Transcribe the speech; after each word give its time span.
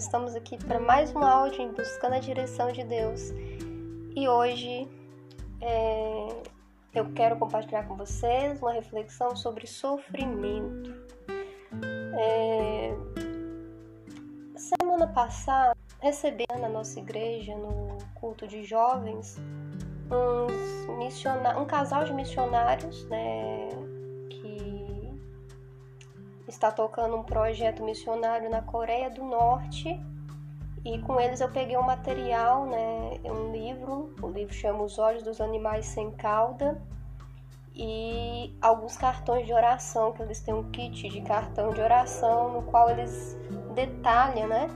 estamos 0.00 0.34
aqui 0.34 0.56
para 0.56 0.80
mais 0.80 1.14
um 1.14 1.18
áudio 1.18 1.60
em 1.60 1.72
Buscando 1.72 2.14
a 2.14 2.18
Direção 2.18 2.72
de 2.72 2.82
Deus. 2.82 3.34
E 4.16 4.26
hoje 4.26 4.88
é, 5.60 6.42
eu 6.94 7.12
quero 7.12 7.36
compartilhar 7.36 7.86
com 7.86 7.96
vocês 7.96 8.62
uma 8.62 8.72
reflexão 8.72 9.36
sobre 9.36 9.66
sofrimento. 9.66 10.90
É, 12.18 12.94
semana 14.56 15.06
passada, 15.06 15.76
recebi 16.00 16.46
na 16.58 16.70
nossa 16.70 16.98
igreja, 16.98 17.54
no 17.54 17.98
culto 18.14 18.48
de 18.48 18.64
jovens, 18.64 19.36
um 21.58 21.66
casal 21.66 22.04
de 22.04 22.14
missionários, 22.14 23.04
né, 23.10 23.68
está 26.60 26.70
tocando 26.70 27.16
um 27.16 27.22
projeto 27.22 27.82
missionário 27.82 28.50
na 28.50 28.60
Coreia 28.60 29.08
do 29.08 29.24
Norte. 29.24 29.98
E 30.84 30.98
com 31.00 31.18
eles 31.18 31.40
eu 31.40 31.50
peguei 31.50 31.76
um 31.76 31.82
material, 31.82 32.66
né, 32.66 33.18
um 33.24 33.50
livro, 33.50 34.14
o 34.20 34.28
livro 34.28 34.52
chama 34.52 34.82
Os 34.82 34.98
Olhos 34.98 35.22
dos 35.22 35.40
Animais 35.40 35.86
Sem 35.86 36.10
Cauda. 36.10 36.80
E 37.74 38.54
alguns 38.60 38.96
cartões 38.98 39.46
de 39.46 39.54
oração, 39.54 40.12
que 40.12 40.20
eles 40.22 40.40
têm 40.40 40.52
um 40.52 40.70
kit 40.70 41.08
de 41.08 41.22
cartão 41.22 41.70
de 41.70 41.80
oração 41.80 42.52
no 42.52 42.62
qual 42.64 42.90
eles 42.90 43.38
detalham, 43.74 44.46
né, 44.46 44.68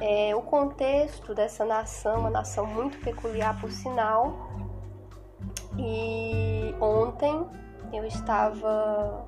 é, 0.00 0.36
o 0.36 0.42
contexto 0.42 1.34
dessa 1.34 1.64
nação, 1.64 2.20
uma 2.20 2.30
nação 2.30 2.64
muito 2.64 2.98
peculiar 2.98 3.60
por 3.60 3.72
sinal. 3.72 4.50
E 5.76 6.74
ontem 6.80 7.44
eu 7.92 8.04
estava 8.04 9.26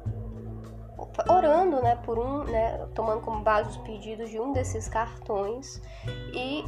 orando, 1.29 1.81
né, 1.83 1.97
por 2.05 2.19
um, 2.19 2.45
né, 2.45 2.87
tomando 2.95 3.21
como 3.21 3.43
base 3.43 3.71
os 3.71 3.77
pedidos 3.79 4.31
de 4.31 4.41
um 4.41 4.53
desses 4.53 4.89
cartões. 4.89 5.81
E 6.33 6.65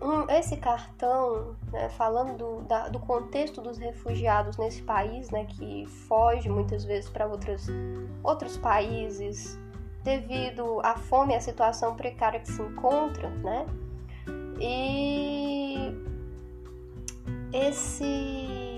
um, 0.00 0.30
esse 0.30 0.56
cartão, 0.56 1.56
né, 1.72 1.88
falando 1.90 2.36
do, 2.36 2.62
da, 2.62 2.88
do 2.88 2.98
contexto 2.98 3.60
dos 3.60 3.78
refugiados 3.78 4.56
nesse 4.56 4.82
país, 4.82 5.30
né, 5.30 5.46
que 5.46 5.86
foge 5.86 6.48
muitas 6.48 6.84
vezes 6.84 7.08
para 7.08 7.26
outros, 7.26 7.66
outros 8.22 8.56
países 8.56 9.58
devido 10.02 10.80
à 10.84 10.96
fome 10.96 11.32
e 11.32 11.36
à 11.36 11.40
situação 11.40 11.96
precária 11.96 12.38
que 12.38 12.50
se 12.50 12.62
encontra, 12.62 13.28
né, 13.28 13.66
e 14.60 15.92
esse 17.52 18.75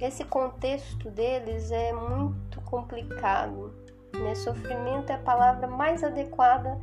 esse 0.00 0.24
contexto 0.24 1.10
deles 1.10 1.70
é 1.70 1.92
muito 1.92 2.60
complicado. 2.62 3.72
Né? 4.14 4.34
Sofrimento 4.34 5.10
é 5.10 5.14
a 5.14 5.18
palavra 5.18 5.66
mais 5.66 6.02
adequada 6.02 6.78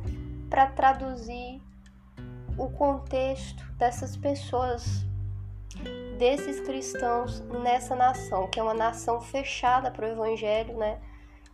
para 0.48 0.66
traduzir 0.66 1.60
o 2.56 2.70
contexto 2.70 3.62
dessas 3.72 4.16
pessoas, 4.16 5.04
desses 6.18 6.60
cristãos 6.60 7.40
nessa 7.62 7.94
nação, 7.94 8.48
que 8.48 8.58
é 8.58 8.62
uma 8.62 8.74
nação 8.74 9.20
fechada 9.20 9.90
para 9.90 10.06
o 10.06 10.08
evangelho, 10.08 10.76
né? 10.78 10.98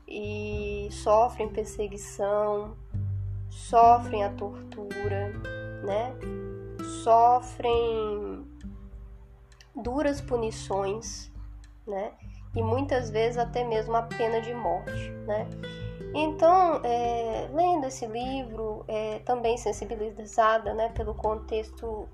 E 0.06 0.88
sofrem 0.92 1.48
perseguição, 1.48 2.76
sofrem 3.48 4.24
a 4.24 4.30
tortura, 4.30 5.32
né? 5.82 6.14
Sofrem 7.02 8.46
duras 9.74 10.20
punições 10.20 11.31
né? 11.86 12.12
E 12.54 12.62
muitas 12.62 13.10
vezes 13.10 13.38
até 13.38 13.64
mesmo 13.64 13.96
a 13.96 14.02
pena 14.02 14.40
de 14.40 14.52
morte, 14.54 15.10
né? 15.26 15.48
Então, 16.14 16.80
é, 16.84 17.48
lendo 17.52 17.86
esse 17.86 18.06
livro, 18.06 18.84
é, 18.86 19.20
também 19.20 19.56
sensibilizada 19.56 20.74
né, 20.74 20.90
pelo 20.90 21.14
contexto 21.14 22.06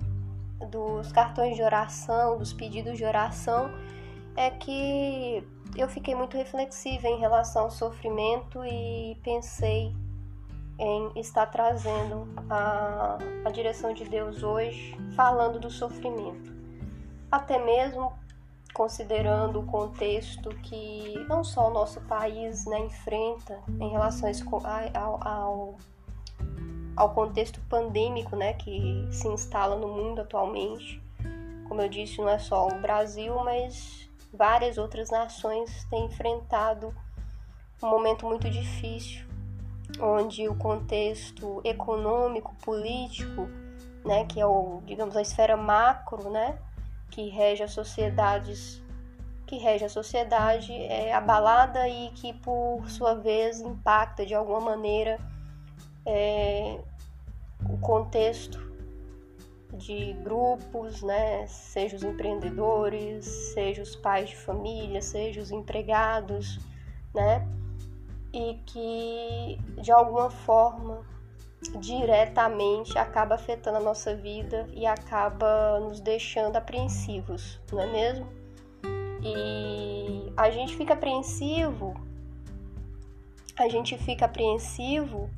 dos 0.70 1.10
cartões 1.10 1.56
de 1.56 1.62
oração, 1.62 2.38
dos 2.38 2.52
pedidos 2.52 2.96
de 2.96 3.04
oração, 3.04 3.70
é 4.36 4.50
que 4.50 5.44
eu 5.76 5.88
fiquei 5.88 6.14
muito 6.14 6.36
reflexiva 6.36 7.08
em 7.08 7.18
relação 7.18 7.64
ao 7.64 7.70
sofrimento 7.70 8.64
e 8.64 9.16
pensei 9.22 9.92
em 10.78 11.10
estar 11.16 11.46
trazendo 11.46 12.28
a, 12.48 13.18
a 13.44 13.50
direção 13.50 13.92
de 13.92 14.04
Deus 14.04 14.44
hoje, 14.44 14.96
falando 15.16 15.58
do 15.58 15.70
sofrimento. 15.70 16.56
Até 17.30 17.58
mesmo 17.58 18.12
considerando 18.78 19.58
o 19.58 19.66
contexto 19.66 20.50
que 20.62 21.26
não 21.28 21.42
só 21.42 21.66
o 21.68 21.74
nosso 21.74 22.00
país 22.02 22.64
né, 22.64 22.78
enfrenta 22.78 23.58
em 23.80 23.90
relação 23.90 24.30
ao, 24.94 25.28
ao, 25.28 25.76
ao 26.94 27.10
contexto 27.10 27.60
pandêmico 27.68 28.36
né, 28.36 28.52
que 28.52 29.08
se 29.10 29.26
instala 29.26 29.74
no 29.74 29.88
mundo 29.88 30.20
atualmente. 30.20 31.02
Como 31.66 31.82
eu 31.82 31.88
disse, 31.88 32.18
não 32.18 32.28
é 32.28 32.38
só 32.38 32.68
o 32.68 32.80
Brasil, 32.80 33.34
mas 33.42 34.08
várias 34.32 34.78
outras 34.78 35.10
nações 35.10 35.84
têm 35.90 36.04
enfrentado 36.04 36.94
um 37.82 37.90
momento 37.90 38.26
muito 38.26 38.48
difícil, 38.48 39.26
onde 40.00 40.48
o 40.48 40.54
contexto 40.54 41.60
econômico, 41.64 42.54
político, 42.64 43.48
né, 44.04 44.24
que 44.24 44.40
é 44.40 44.46
o, 44.46 44.80
digamos, 44.86 45.16
a 45.16 45.20
esfera 45.20 45.56
macro, 45.56 46.30
né, 46.30 46.56
que 47.10 47.28
rege 47.28 47.62
as 47.62 47.72
sociedades 47.72 48.82
que 49.46 49.56
rege 49.56 49.86
a 49.86 49.88
sociedade 49.88 50.74
é 50.74 51.10
abalada 51.14 51.88
e 51.88 52.10
que 52.10 52.34
por 52.34 52.88
sua 52.91 53.14
vez 53.14 53.60
impacta 53.60 54.26
de 54.26 54.34
alguma 54.34 54.60
maneira 54.60 55.19
é, 56.04 56.78
o 57.66 57.78
contexto 57.78 58.69
de 59.72 60.12
grupos, 60.22 61.02
né, 61.02 61.46
seja 61.46 61.96
os 61.96 62.02
empreendedores, 62.02 63.25
seja 63.54 63.82
os 63.82 63.96
pais 63.96 64.30
de 64.30 64.36
família, 64.36 65.00
seja 65.00 65.40
os 65.40 65.50
empregados, 65.50 66.58
né, 67.14 67.46
e 68.32 68.54
que 68.66 69.58
de 69.80 69.90
alguma 69.90 70.30
forma 70.30 71.06
diretamente 71.80 72.96
acaba 72.96 73.34
afetando 73.34 73.78
a 73.78 73.80
nossa 73.80 74.14
vida 74.14 74.69
e 74.72 74.86
acaba 74.86 75.80
nos 75.80 76.00
deixando 76.00 76.56
apreensivos, 76.56 77.60
não 77.72 77.80
é 77.80 77.86
mesmo? 77.86 78.28
E 79.22 80.32
a 80.36 80.50
gente 80.50 80.76
fica 80.76 80.94
apreensivo, 80.94 81.94
a 83.56 83.69
gente 83.69 83.98
fica 83.98 84.26
apreensivo 84.26 85.28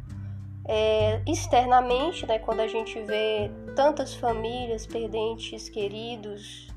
é, 0.66 1.22
externamente, 1.26 2.26
né, 2.26 2.38
quando 2.38 2.60
a 2.60 2.68
gente 2.68 3.00
vê 3.02 3.50
tantas 3.74 4.14
famílias 4.14 4.86
perdentes 4.86 5.68
queridos 5.68 6.68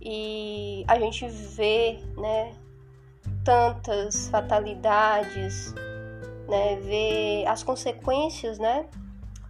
e 0.00 0.84
a 0.86 0.98
gente 0.98 1.26
vê, 1.26 1.98
né, 2.18 2.52
tantas 3.42 4.28
fatalidades, 4.28 5.74
né, 6.48 6.76
ver 6.76 7.46
as 7.46 7.62
consequências 7.62 8.58
né, 8.58 8.86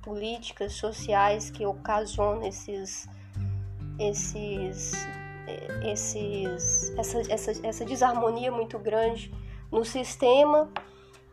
políticas, 0.02 0.74
sociais 0.74 1.50
que 1.50 1.64
ocasionam 1.66 2.46
esses, 2.46 3.08
esses, 3.98 4.92
esses, 5.82 6.92
essa, 6.96 7.32
essa, 7.32 7.66
essa 7.66 7.84
desarmonia 7.84 8.50
muito 8.50 8.78
grande 8.78 9.32
no 9.70 9.84
sistema. 9.84 10.70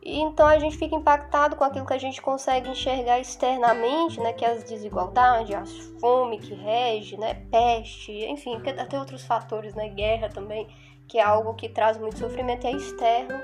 E 0.04 0.20
então 0.20 0.48
a 0.48 0.58
gente 0.58 0.78
fica 0.78 0.96
impactado 0.96 1.56
com 1.56 1.64
aquilo 1.64 1.86
que 1.86 1.94
a 1.94 1.98
gente 1.98 2.20
consegue 2.22 2.70
enxergar 2.70 3.20
externamente, 3.20 4.20
né, 4.20 4.34
que 4.34 4.44
é 4.44 4.52
as 4.52 4.64
desigualdades, 4.64 5.54
a 5.54 5.64
fome 6.00 6.40
que 6.40 6.56
rege, 6.56 7.18
né, 7.18 7.36
peste, 7.52 8.12
enfim, 8.26 8.60
até 8.80 8.98
outros 8.98 9.24
fatores, 9.24 9.76
né, 9.76 9.90
guerra 9.90 10.28
também 10.28 10.68
que 11.12 11.20
é 11.20 11.22
algo 11.22 11.54
que 11.56 11.68
traz 11.68 11.98
muito 11.98 12.18
sofrimento, 12.18 12.66
é 12.66 12.72
externo, 12.72 13.38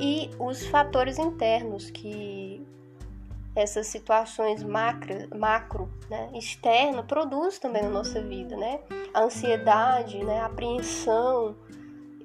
e 0.00 0.28
os 0.40 0.66
fatores 0.66 1.20
internos, 1.20 1.88
que 1.88 2.66
essas 3.54 3.86
situações 3.86 4.60
macro, 4.64 5.14
macro 5.38 5.88
né, 6.10 6.30
externo, 6.34 7.04
produz 7.04 7.60
também 7.60 7.82
na 7.82 7.90
nossa 7.90 8.20
vida, 8.20 8.56
né? 8.56 8.80
A 9.14 9.22
ansiedade, 9.22 10.18
né, 10.24 10.40
a 10.40 10.46
apreensão, 10.46 11.54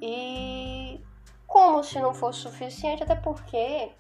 e 0.01 0.99
como 1.45 1.83
se 1.83 1.99
não 1.99 2.11
fosse 2.11 2.39
suficiente, 2.39 3.03
até 3.03 3.13
porque 3.13 3.91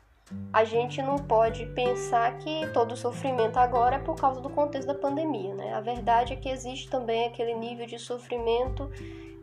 a 0.51 0.63
gente 0.63 0.99
não 0.99 1.17
pode 1.17 1.67
pensar 1.67 2.39
que 2.39 2.65
todo 2.73 2.93
o 2.93 2.97
sofrimento 2.97 3.57
agora 3.57 3.97
é 3.97 3.99
por 3.99 4.15
causa 4.15 4.41
do 4.41 4.49
contexto 4.49 4.87
da 4.87 4.95
pandemia, 4.95 5.53
né? 5.53 5.75
A 5.75 5.79
verdade 5.79 6.33
é 6.33 6.35
que 6.35 6.49
existe 6.49 6.89
também 6.89 7.27
aquele 7.27 7.53
nível 7.53 7.85
de 7.85 7.99
sofrimento 7.99 8.89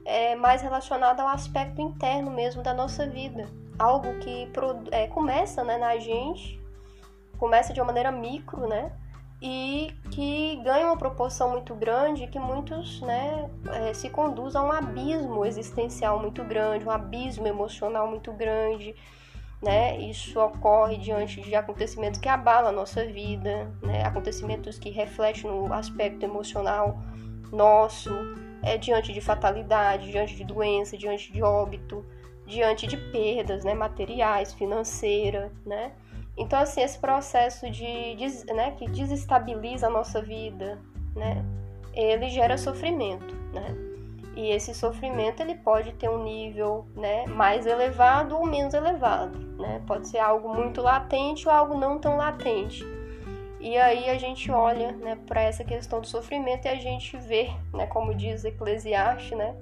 é, 0.05 0.35
mais 0.35 0.63
relacionado 0.63 1.21
ao 1.21 1.29
aspecto 1.29 1.81
interno 1.81 2.31
mesmo 2.31 2.63
da 2.63 2.75
nossa 2.75 3.07
vida. 3.07 3.49
Algo 3.79 4.19
que 4.19 4.49
é, 4.91 5.07
começa 5.09 5.65
né, 5.65 5.79
na 5.79 5.97
gente, 5.97 6.61
começa 7.39 7.73
de 7.73 7.81
uma 7.81 7.87
maneira 7.87 8.13
micro, 8.13 8.69
né? 8.69 8.93
E 9.43 9.93
que 10.11 10.57
ganha 10.65 10.87
uma 10.87 10.97
proporção 10.97 11.51
muito 11.51 11.75
grande 11.75 12.27
que 12.29 12.39
muitos 12.39 13.01
né, 13.03 13.51
é, 13.73 13.93
se 13.93 14.09
conduz 14.09 14.57
a 14.57 14.63
um 14.63 14.73
abismo 14.73 15.45
existencial 15.45 16.19
muito 16.19 16.43
grande, 16.45 16.87
um 16.87 16.91
abismo 16.91 17.47
emocional 17.47 18.09
muito 18.09 18.33
grande, 18.33 18.95
né? 19.61 19.99
Isso 19.99 20.39
ocorre 20.41 20.97
diante 20.99 21.41
de 21.41 21.55
acontecimentos 21.55 22.21
que 22.21 22.29
abalam 22.29 22.69
a 22.69 22.73
nossa 22.73 23.05
vida, 23.05 23.71
né? 23.83 24.05
Acontecimentos 24.05 24.79
que 24.79 24.91
refletem 24.91 25.51
no 25.51 25.73
aspecto 25.73 26.25
emocional 26.25 26.99
nosso, 27.53 28.11
é, 28.65 28.79
diante 28.79 29.13
de 29.13 29.21
fatalidade, 29.21 30.11
diante 30.11 30.35
de 30.35 30.45
doença, 30.45 30.97
diante 30.97 31.33
de 31.33 31.43
óbito, 31.43 32.05
diante 32.47 32.87
de 32.87 32.97
perdas, 32.97 33.65
né? 33.65 33.75
Materiais, 33.75 34.53
financeiras, 34.53 35.51
né? 35.65 35.93
Então, 36.37 36.59
assim, 36.59 36.83
esse 36.83 36.99
processo 36.99 37.71
de, 37.71 38.17
de 38.17 38.53
né, 38.53 38.73
que 38.73 38.89
desestabiliza 38.91 39.87
a 39.87 39.91
nossa 39.91 40.21
vida, 40.21 40.81
né? 41.15 41.45
Ele 41.93 42.29
gera 42.29 42.59
sofrimento, 42.59 43.35
né? 43.53 43.85
E 44.37 44.51
esse 44.51 44.75
sofrimento 44.75 45.41
ele 45.41 45.55
pode 45.55 45.93
ter 45.93 46.09
um 46.09 46.25
nível 46.25 46.87
né, 46.97 47.25
mais 47.27 47.67
elevado 47.67 48.37
ou 48.37 48.45
menos 48.45 48.75
elevado. 48.75 49.39
Né? 49.57 49.81
Pode 49.87 50.09
ser 50.09 50.19
algo 50.19 50.53
muito 50.53 50.83
latente 50.83 51.47
ou 51.47 51.55
algo 51.55 51.79
não 51.79 52.01
tão 52.01 52.17
latente. 52.17 52.85
E 53.65 53.79
aí 53.79 54.11
a 54.11 54.19
gente 54.19 54.51
olha 54.51 54.93
né, 54.93 55.19
para 55.27 55.41
essa 55.41 55.65
questão 55.65 55.99
do 55.99 56.07
sofrimento 56.07 56.67
e 56.67 56.69
a 56.69 56.75
gente 56.75 57.17
vê, 57.17 57.51
né, 57.73 57.87
como 57.87 58.15
diz 58.15 58.45
Eclesiastes, 58.45 59.39
né, 59.39 59.57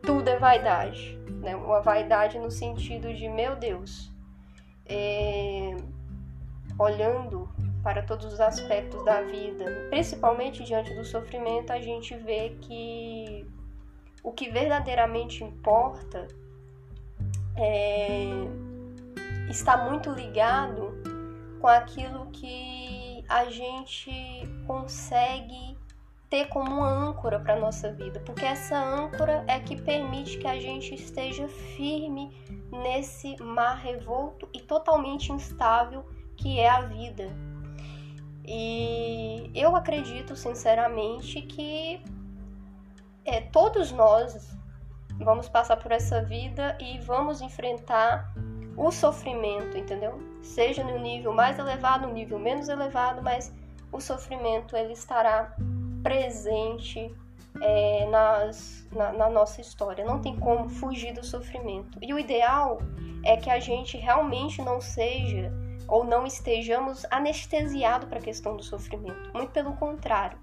tudo 0.00 0.28
é 0.30 0.38
vaidade. 0.38 1.18
Né? 1.42 1.56
Uma 1.56 1.80
vaidade 1.80 2.38
no 2.38 2.52
sentido 2.52 3.12
de, 3.12 3.28
meu 3.28 3.56
Deus, 3.56 4.12
é... 4.86 5.74
olhando 6.78 7.48
para 7.82 8.00
todos 8.00 8.32
os 8.32 8.40
aspectos 8.40 9.04
da 9.04 9.22
vida, 9.22 9.88
principalmente 9.90 10.62
diante 10.62 10.94
do 10.94 11.04
sofrimento, 11.04 11.72
a 11.72 11.80
gente 11.80 12.14
vê 12.14 12.50
que 12.60 13.44
o 14.22 14.30
que 14.30 14.50
verdadeiramente 14.50 15.42
importa 15.42 16.28
é, 17.56 18.28
está 19.50 19.76
muito 19.76 20.12
ligado 20.12 20.96
com 21.60 21.66
aquilo 21.66 22.26
que 22.30 22.97
a 23.28 23.44
gente 23.50 24.10
consegue 24.66 25.76
ter 26.30 26.46
como 26.48 26.82
âncora 26.82 27.40
para 27.40 27.56
nossa 27.56 27.92
vida, 27.92 28.20
porque 28.20 28.44
essa 28.44 28.78
âncora 28.78 29.44
é 29.46 29.58
que 29.60 29.80
permite 29.80 30.38
que 30.38 30.46
a 30.46 30.58
gente 30.60 30.94
esteja 30.94 31.48
firme 31.48 32.30
nesse 32.70 33.42
mar 33.42 33.76
revolto 33.76 34.48
e 34.52 34.60
totalmente 34.60 35.32
instável 35.32 36.06
que 36.36 36.60
é 36.60 36.68
a 36.68 36.82
vida. 36.82 37.30
E 38.44 39.50
eu 39.54 39.74
acredito 39.76 40.36
sinceramente 40.36 41.42
que 41.42 42.02
é, 43.24 43.40
todos 43.40 43.92
nós 43.92 44.56
vamos 45.18 45.48
passar 45.48 45.76
por 45.76 45.92
essa 45.92 46.22
vida 46.22 46.76
e 46.80 46.98
vamos 47.00 47.40
enfrentar 47.40 48.32
o 48.78 48.90
sofrimento, 48.90 49.76
entendeu? 49.76 50.18
Seja 50.42 50.84
no 50.84 50.98
nível 50.98 51.32
mais 51.32 51.58
elevado, 51.58 52.06
no 52.06 52.12
nível 52.12 52.38
menos 52.38 52.68
elevado, 52.68 53.22
mas 53.22 53.52
o 53.90 54.00
sofrimento 54.00 54.76
ele 54.76 54.92
estará 54.92 55.54
presente 56.02 57.14
é, 57.60 58.06
nas, 58.06 58.88
na, 58.92 59.12
na 59.12 59.28
nossa 59.28 59.60
história. 59.60 60.04
Não 60.04 60.20
tem 60.20 60.36
como 60.36 60.68
fugir 60.68 61.12
do 61.12 61.24
sofrimento. 61.24 61.98
E 62.00 62.14
o 62.14 62.18
ideal 62.18 62.78
é 63.24 63.36
que 63.36 63.50
a 63.50 63.58
gente 63.58 63.96
realmente 63.96 64.62
não 64.62 64.80
seja 64.80 65.52
ou 65.88 66.04
não 66.04 66.26
estejamos 66.26 67.04
anestesiados 67.10 68.08
para 68.08 68.18
a 68.18 68.22
questão 68.22 68.56
do 68.56 68.62
sofrimento. 68.62 69.32
Muito 69.34 69.50
pelo 69.50 69.72
contrário 69.74 70.38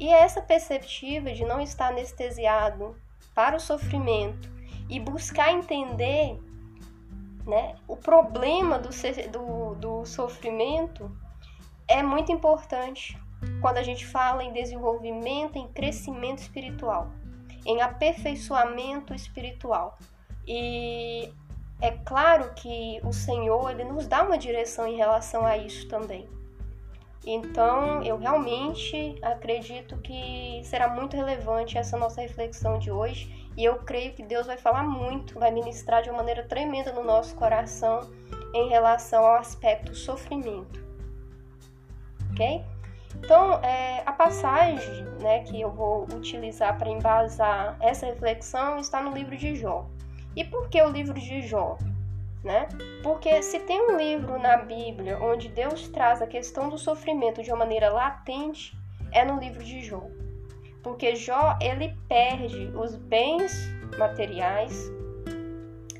e 0.00 0.08
é 0.08 0.22
essa 0.22 0.40
perspectiva 0.40 1.30
de 1.32 1.44
não 1.44 1.60
estar 1.60 1.88
anestesiado 1.88 2.96
para 3.34 3.56
o 3.56 3.60
sofrimento 3.60 4.50
e 4.88 4.98
buscar 4.98 5.52
entender 5.52 6.38
né, 7.50 7.74
o 7.88 7.96
problema 7.96 8.78
do, 8.78 8.90
do, 9.30 9.74
do 9.74 10.06
sofrimento 10.06 11.10
é 11.88 12.00
muito 12.00 12.30
importante 12.30 13.18
quando 13.60 13.78
a 13.78 13.82
gente 13.82 14.06
fala 14.06 14.44
em 14.44 14.52
desenvolvimento, 14.52 15.58
em 15.58 15.66
crescimento 15.68 16.38
espiritual, 16.38 17.10
em 17.66 17.82
aperfeiçoamento 17.82 19.12
espiritual. 19.12 19.98
E 20.46 21.32
é 21.80 21.90
claro 21.90 22.52
que 22.54 23.00
o 23.02 23.12
Senhor 23.12 23.70
ele 23.72 23.84
nos 23.84 24.06
dá 24.06 24.22
uma 24.22 24.38
direção 24.38 24.86
em 24.86 24.96
relação 24.96 25.44
a 25.44 25.56
isso 25.56 25.88
também. 25.88 26.28
Então, 27.26 28.02
eu 28.04 28.16
realmente 28.16 29.18
acredito 29.22 29.96
que 29.98 30.62
será 30.64 30.88
muito 30.88 31.16
relevante 31.16 31.76
essa 31.76 31.98
nossa 31.98 32.20
reflexão 32.20 32.78
de 32.78 32.90
hoje 32.92 33.39
e 33.60 33.64
eu 33.64 33.76
creio 33.76 34.14
que 34.14 34.22
Deus 34.22 34.46
vai 34.46 34.56
falar 34.56 34.82
muito, 34.82 35.38
vai 35.38 35.50
ministrar 35.50 36.02
de 36.02 36.08
uma 36.08 36.16
maneira 36.16 36.42
tremenda 36.42 36.92
no 36.92 37.04
nosso 37.04 37.36
coração 37.36 38.10
em 38.54 38.70
relação 38.70 39.22
ao 39.22 39.34
aspecto 39.34 39.94
sofrimento. 39.94 40.82
Ok? 42.32 42.64
Então, 43.16 43.60
é, 43.62 44.02
a 44.06 44.12
passagem 44.12 45.04
né, 45.20 45.40
que 45.40 45.60
eu 45.60 45.70
vou 45.70 46.04
utilizar 46.04 46.78
para 46.78 46.88
embasar 46.88 47.76
essa 47.80 48.06
reflexão 48.06 48.78
está 48.78 49.02
no 49.02 49.12
livro 49.12 49.36
de 49.36 49.54
Jó. 49.54 49.84
E 50.34 50.42
por 50.42 50.70
que 50.70 50.80
o 50.80 50.88
livro 50.88 51.20
de 51.20 51.42
Jó? 51.42 51.76
né? 52.42 52.66
Porque 53.02 53.42
se 53.42 53.58
tem 53.60 53.78
um 53.90 53.98
livro 53.98 54.38
na 54.38 54.56
Bíblia 54.56 55.18
onde 55.22 55.48
Deus 55.48 55.88
traz 55.88 56.22
a 56.22 56.26
questão 56.26 56.70
do 56.70 56.78
sofrimento 56.78 57.42
de 57.42 57.50
uma 57.50 57.58
maneira 57.58 57.90
latente, 57.90 58.74
é 59.12 59.22
no 59.22 59.38
livro 59.38 59.62
de 59.62 59.82
Jó. 59.82 60.02
Porque 60.82 61.14
Jó, 61.14 61.58
ele 61.60 61.94
perde 62.08 62.70
os 62.74 62.96
bens 62.96 63.52
materiais, 63.98 64.90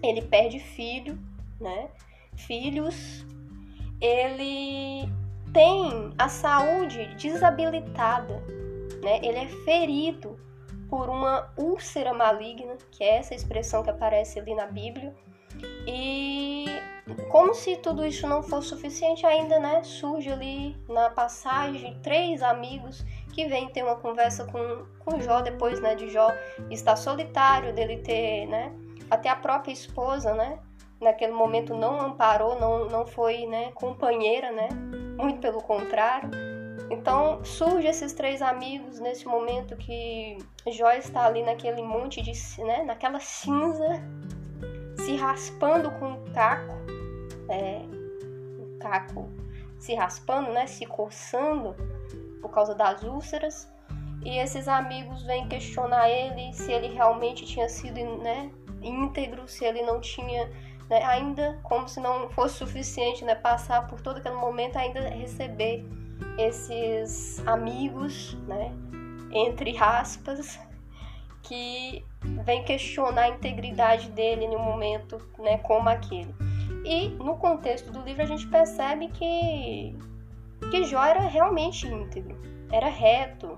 ele 0.03 0.23
perde 0.23 0.59
filho, 0.59 1.19
né? 1.61 1.89
Filhos, 2.37 3.27
ele 4.01 5.09
tem 5.53 6.13
a 6.17 6.29
saúde 6.29 7.15
desabilitada, 7.17 8.43
né? 9.03 9.19
Ele 9.23 9.39
é 9.39 9.47
ferido 9.65 10.39
por 10.89 11.09
uma 11.09 11.53
úlcera 11.57 12.13
maligna, 12.15 12.77
que 12.91 13.05
é 13.05 13.17
essa 13.19 13.35
expressão 13.35 13.83
que 13.83 13.91
aparece 13.91 14.41
ali 14.41 14.55
na 14.55 14.67
Bíblia 14.67 15.15
e 15.87 16.67
como 17.29 17.55
se 17.55 17.77
tudo 17.77 18.05
isso 18.05 18.27
não 18.27 18.43
fosse 18.43 18.69
suficiente, 18.69 19.27
ainda 19.27 19.59
né, 19.59 19.83
surge 19.83 20.31
ali 20.31 20.77
na 20.89 21.11
passagem 21.11 21.99
três 22.03 22.43
amigos 22.43 23.05
que 23.31 23.47
vêm 23.47 23.69
ter 23.69 23.83
uma 23.83 23.97
conversa 23.97 24.45
com, 24.45 24.85
com 24.99 25.21
Jó 25.21 25.41
depois 25.41 25.81
né, 25.81 25.95
de 25.95 26.09
Jó 26.11 26.31
estar 26.71 26.97
solitário, 26.97 27.73
dele 27.73 27.99
ter, 27.99 28.47
né, 28.47 28.73
até 29.11 29.29
a 29.29 29.37
própria 29.37 29.73
esposa, 29.73 30.35
né, 30.35 30.59
naquele 31.01 31.33
momento 31.33 31.75
não 31.75 32.01
amparou, 32.01 32.59
não, 32.59 32.87
não 32.87 33.07
foi 33.07 33.47
né, 33.47 33.73
companheira, 33.73 34.51
né, 34.53 34.69
muito 35.17 35.41
pelo 35.41 35.63
contrário. 35.63 36.31
Então 36.91 37.45
surge 37.45 37.87
esses 37.87 38.13
três 38.13 38.43
amigos 38.43 38.99
nesse 38.99 39.27
momento 39.27 39.77
que 39.77 40.39
Jó 40.67 40.91
está 40.91 41.25
ali 41.25 41.43
naquele 41.43 41.83
monte 41.83 42.21
de, 42.21 42.33
né, 42.63 42.83
naquela 42.83 43.21
cinza 43.21 44.03
se 44.97 45.17
raspando 45.17 45.91
com 45.93 46.09
um 46.09 46.25
caco, 46.33 46.75
é, 47.49 47.83
um 48.59 48.79
caco 48.79 49.29
se 49.79 49.95
raspando, 49.95 50.53
né, 50.53 50.67
se 50.67 50.85
coçando 50.85 51.75
por 52.41 52.51
causa 52.51 52.75
das 52.75 53.03
úlceras. 53.03 53.71
E 54.25 54.39
esses 54.39 54.69
amigos 54.69 55.23
vêm 55.23 55.49
questionar 55.49 56.09
ele 56.09 56.53
se 56.53 56.71
ele 56.71 56.89
realmente 56.89 57.47
tinha 57.47 57.69
sido 57.69 57.99
né, 58.19 58.51
íntegro, 58.83 59.49
se 59.49 59.65
ele 59.65 59.83
não 59.83 60.01
tinha 60.01 60.51
né, 60.91 61.03
ainda, 61.05 61.59
como 61.63 61.89
se 61.89 62.01
não 62.01 62.29
fosse 62.31 62.59
suficiente 62.59 63.25
né, 63.25 63.35
passar 63.35 63.87
por 63.87 64.01
todo 64.01 64.19
aquele 64.19 64.35
momento, 64.35 64.77
ainda 64.77 65.01
receber 65.09 65.87
esses 66.37 67.43
amigos, 67.47 68.37
né, 68.47 68.73
entre 69.33 69.79
aspas, 69.79 70.59
que 71.43 72.05
vem 72.45 72.65
questionar 72.65 73.23
a 73.23 73.29
integridade 73.29 74.11
dele 74.11 74.45
em 74.45 74.55
um 74.55 74.63
momento 74.63 75.19
né, 75.39 75.59
como 75.59 75.89
aquele. 75.89 76.35
E 76.85 77.09
no 77.11 77.37
contexto 77.37 77.91
do 77.93 78.03
livro 78.03 78.23
a 78.23 78.27
gente 78.27 78.47
percebe 78.47 79.09
que, 79.09 79.97
que 80.71 80.85
Jó 80.85 81.05
era 81.05 81.21
realmente 81.21 81.87
íntegro, 81.87 82.37
era 82.71 82.89
reto, 82.89 83.57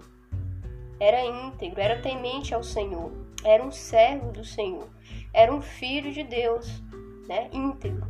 era 1.00 1.24
íntegro, 1.24 1.80
era 1.80 2.00
temente 2.00 2.54
ao 2.54 2.62
Senhor, 2.62 3.12
era 3.44 3.62
um 3.62 3.72
servo 3.72 4.30
do 4.30 4.44
Senhor, 4.44 4.88
era 5.32 5.52
um 5.52 5.60
filho 5.60 6.12
de 6.12 6.22
Deus, 6.22 6.82
né, 7.28 7.48
íntegro. 7.52 8.06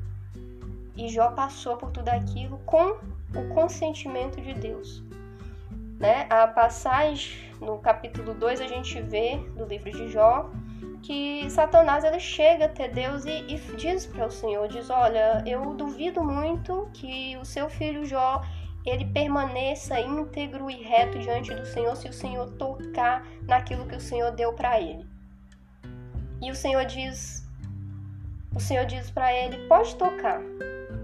E 0.97 1.09
Jó 1.09 1.31
passou 1.31 1.77
por 1.77 1.91
tudo 1.91 2.09
aquilo 2.11 2.59
com 2.67 2.99
o 3.35 3.55
consentimento 3.55 4.41
de 4.41 4.53
Deus. 4.53 5.03
Né? 5.99 6.27
A 6.29 6.47
passagem 6.47 7.51
no 7.61 7.79
capítulo 7.79 8.35
2 8.35 8.61
a 8.61 8.67
gente 8.67 9.01
vê 9.01 9.37
do 9.57 9.65
livro 9.65 9.91
de 9.91 10.09
Jó 10.09 10.51
que 11.03 11.49
Satanás 11.51 12.05
ele 12.05 12.21
chega 12.21 12.67
até 12.67 12.89
Deus 12.89 13.25
e, 13.25 13.45
e 13.49 13.57
diz 13.77 14.07
para 14.07 14.27
o 14.27 14.31
Senhor, 14.31 14.69
diz, 14.69 14.89
olha, 14.89 15.43
eu 15.47 15.75
duvido 15.75 16.23
muito 16.23 16.89
que 16.93 17.37
o 17.39 17.45
seu 17.45 17.69
filho 17.69 18.05
Jó 18.05 18.43
ele 18.85 19.05
permaneça 19.07 20.01
íntegro 20.01 20.71
e 20.71 20.83
reto 20.83 21.19
diante 21.19 21.55
do 21.55 21.65
Senhor 21.65 21.97
se 21.97 22.09
o 22.09 22.13
Senhor 22.13 22.51
tocar 22.53 23.25
naquilo 23.43 23.87
que 23.87 23.97
o 23.97 24.01
Senhor 24.01 24.33
deu 24.33 24.53
para 24.53 24.81
ele. 24.81 25.07
E 26.41 26.51
o 26.51 26.55
Senhor 26.55 26.85
diz, 26.85 27.49
o 28.55 28.61
Senhor 28.61 28.85
diz 28.85 29.11
para 29.11 29.33
ele, 29.33 29.67
pode 29.69 29.95
tocar, 29.97 30.41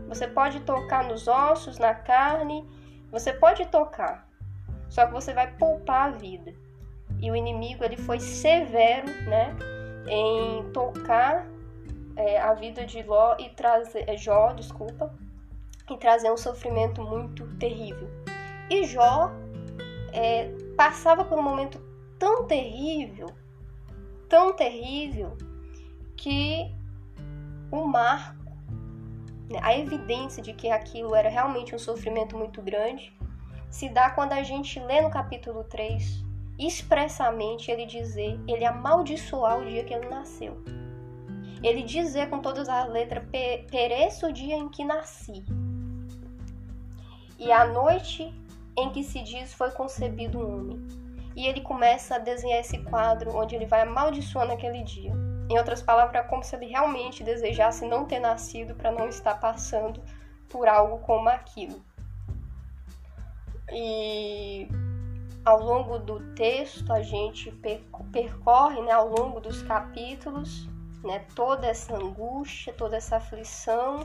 Você 0.09 0.27
pode 0.27 0.61
tocar 0.61 1.05
nos 1.05 1.29
ossos, 1.29 1.79
na 1.79 1.95
carne, 1.95 2.69
você 3.13 3.33
pode 3.33 3.65
tocar, 3.67 4.27
só 4.89 5.07
que 5.07 5.13
você 5.13 5.33
vai 5.33 5.53
poupar 5.53 6.09
a 6.09 6.11
vida. 6.11 6.53
E 7.21 7.31
o 7.31 7.37
inimigo 7.37 7.85
ele 7.85 7.97
foi 7.97 8.19
severo, 8.19 9.07
né, 9.29 9.55
em 10.09 10.71
tocar 10.73 11.47
é, 12.17 12.41
a 12.41 12.55
vida 12.55 12.85
de 12.85 13.03
Ló 13.03 13.37
e 13.39 13.49
trazer 13.51 14.05
é, 14.09 14.17
Jó, 14.17 14.53
desculpa, 14.53 15.15
e 15.95 15.99
trazer 15.99 16.31
um 16.31 16.37
sofrimento 16.37 17.03
muito 17.03 17.47
terrível. 17.57 18.09
E 18.71 18.85
Jó 18.85 19.31
é, 20.13 20.51
passava 20.77 21.25
por 21.25 21.39
um 21.39 21.43
momento 21.43 21.81
tão 22.19 22.47
terrível, 22.47 23.29
tão 24.29 24.53
terrível, 24.53 25.37
que 26.17 26.75
o 27.71 27.85
marco, 27.87 28.45
né, 29.51 29.61
a 29.63 29.77
evidência 29.77 30.43
de 30.43 30.53
que 30.53 30.71
aquilo 30.71 31.15
era 31.15 31.29
realmente 31.29 31.75
um 31.75 31.79
sofrimento 31.79 32.37
muito 32.37 32.61
grande, 32.61 33.17
se 33.71 33.89
dá 33.89 34.11
quando 34.11 34.33
a 34.33 34.43
gente 34.43 34.81
lê 34.81 35.01
no 35.01 35.11
capítulo 35.11 35.65
3, 35.65 36.25
expressamente 36.59 37.71
ele 37.71 37.87
dizer, 37.87 38.39
ele 38.49 38.65
amaldiçoar 38.65 39.59
o 39.59 39.65
dia 39.65 39.85
que 39.85 39.95
ele 39.95 40.09
nasceu. 40.09 40.61
Ele 41.63 41.83
dizer 41.83 42.29
com 42.31 42.41
todas 42.41 42.69
as 42.69 42.89
letras, 42.89 43.25
pereça 43.71 44.29
o 44.29 44.33
dia 44.33 44.57
em 44.57 44.69
que 44.69 44.85
nasci. 44.85 45.45
E 47.39 47.53
a 47.53 47.65
noite 47.65 48.35
em 48.77 48.91
que 48.91 49.03
se 49.03 49.23
diz 49.23 49.55
foi 49.55 49.71
concebido 49.71 50.39
um 50.39 50.61
homem. 50.61 50.89
E 51.37 51.47
ele 51.47 51.61
começa 51.61 52.17
a 52.17 52.19
desenhar 52.19 52.61
esse 52.61 52.79
quadro 52.79 53.37
onde 53.37 53.55
ele 53.55 53.67
vai 53.67 53.83
amaldiçoando 53.83 54.53
aquele 54.53 54.83
dia. 54.83 55.13
Em 55.49 55.57
outras 55.57 55.81
palavras, 55.81 56.25
é 56.25 56.27
como 56.27 56.43
se 56.43 56.55
ele 56.57 56.67
realmente 56.67 57.25
desejasse 57.25 57.87
não 57.87 58.05
ter 58.05 58.19
nascido 58.19 58.75
para 58.75 58.91
não 58.91 59.09
estar 59.09 59.37
passando 59.37 60.03
por 60.49 60.69
algo 60.69 60.99
como 60.99 61.29
aquilo. 61.29 61.81
E 63.71 64.69
ao 65.45 65.63
longo 65.63 65.99
do 65.99 66.21
texto 66.35 66.93
a 66.93 67.03
gente 67.03 67.51
percorre, 68.13 68.83
né, 68.83 68.93
ao 68.93 69.09
longo 69.09 69.41
dos 69.41 69.63
capítulos, 69.63 70.69
né, 71.03 71.25
toda 71.35 71.67
essa 71.67 71.95
angústia, 71.95 72.73
toda 72.73 72.97
essa 72.97 73.17
aflição, 73.17 74.01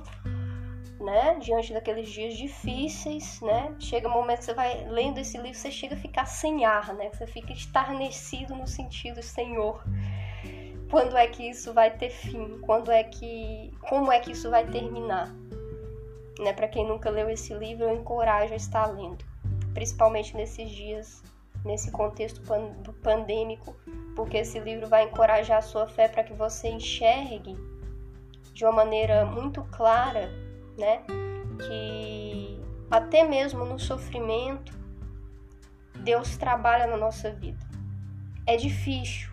né? 1.03 1.37
Diante 1.39 1.73
daqueles 1.73 2.09
dias 2.09 2.35
difíceis, 2.35 3.41
né? 3.41 3.75
Chega 3.79 4.07
um 4.07 4.11
momento 4.11 4.39
que 4.39 4.45
você 4.45 4.53
vai 4.53 4.85
lendo 4.87 5.19
esse 5.19 5.37
livro, 5.37 5.57
você 5.57 5.69
chega 5.69 5.95
a 5.95 5.97
ficar 5.97 6.25
sem 6.25 6.65
ar, 6.65 6.93
né? 6.93 7.11
Você 7.11 7.27
fica 7.27 7.51
estarnecido 7.51 8.55
no 8.55 8.65
sentido, 8.65 9.21
Senhor, 9.21 9.83
quando 10.89 11.17
é 11.17 11.27
que 11.27 11.49
isso 11.49 11.73
vai 11.73 11.91
ter 11.91 12.09
fim? 12.09 12.59
Quando 12.61 12.91
é 12.91 13.03
que, 13.03 13.73
como 13.89 14.11
é 14.11 14.19
que 14.19 14.31
isso 14.31 14.49
vai 14.49 14.65
terminar? 14.65 15.33
Né? 16.39 16.53
Para 16.53 16.67
quem 16.67 16.87
nunca 16.87 17.09
leu 17.09 17.29
esse 17.29 17.53
livro, 17.53 17.85
eu 17.85 17.95
encorajo 17.95 18.53
a 18.53 18.57
estar 18.57 18.85
lendo, 18.87 19.23
principalmente 19.73 20.35
nesses 20.35 20.69
dias, 20.69 21.23
nesse 21.65 21.91
contexto 21.91 22.41
pandêmico, 23.01 23.75
porque 24.15 24.37
esse 24.37 24.59
livro 24.59 24.87
vai 24.87 25.03
encorajar 25.03 25.57
a 25.57 25.61
sua 25.61 25.87
fé 25.87 26.07
para 26.07 26.23
que 26.23 26.33
você 26.33 26.69
enxergue 26.69 27.55
de 28.53 28.63
uma 28.63 28.71
maneira 28.71 29.25
muito 29.25 29.63
clara 29.65 30.29
né? 30.77 31.03
Que 31.65 32.59
até 32.89 33.23
mesmo 33.23 33.65
no 33.65 33.79
sofrimento, 33.79 34.71
Deus 35.95 36.37
trabalha 36.37 36.85
na 36.87 36.97
nossa 36.97 37.31
vida. 37.31 37.65
É 38.45 38.57
difícil, 38.57 39.29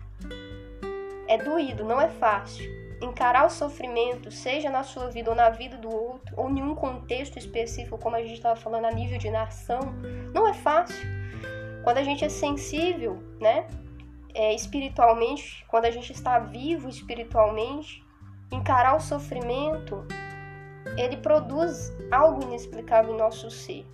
é 1.27 1.37
doído, 1.37 1.83
não 1.83 1.99
é 1.99 2.09
fácil. 2.09 2.69
Encarar 3.01 3.45
o 3.45 3.49
sofrimento, 3.49 4.31
seja 4.31 4.69
na 4.69 4.83
sua 4.83 5.09
vida 5.09 5.29
ou 5.29 5.35
na 5.35 5.49
vida 5.49 5.77
do 5.77 5.89
outro, 5.89 6.33
ou 6.37 6.49
em 6.49 6.61
um 6.61 6.75
contexto 6.75 7.37
específico, 7.37 7.97
como 7.97 8.15
a 8.15 8.21
gente 8.21 8.33
estava 8.33 8.55
falando 8.55 8.85
a 8.85 8.91
nível 8.91 9.17
de 9.17 9.29
nação, 9.29 9.79
não 10.33 10.47
é 10.47 10.53
fácil. 10.53 11.07
Quando 11.83 11.97
a 11.97 12.03
gente 12.03 12.23
é 12.23 12.29
sensível, 12.29 13.21
né? 13.39 13.65
É, 14.33 14.53
espiritualmente, 14.53 15.65
quando 15.67 15.85
a 15.85 15.91
gente 15.91 16.13
está 16.13 16.39
vivo 16.39 16.87
espiritualmente, 16.87 18.03
encarar 18.51 18.95
o 18.95 18.99
sofrimento 18.99 20.05
ele 20.97 21.17
produz 21.17 21.93
algo 22.11 22.43
inexplicável 22.43 23.13
em 23.13 23.17
nosso 23.17 23.49
ser. 23.49 23.85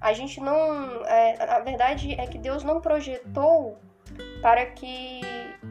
A 0.00 0.12
gente 0.12 0.40
não. 0.40 1.04
É, 1.06 1.42
a 1.50 1.60
verdade 1.60 2.14
é 2.14 2.26
que 2.26 2.38
Deus 2.38 2.62
não 2.62 2.80
projetou 2.80 3.78
para 4.42 4.66
que 4.66 5.20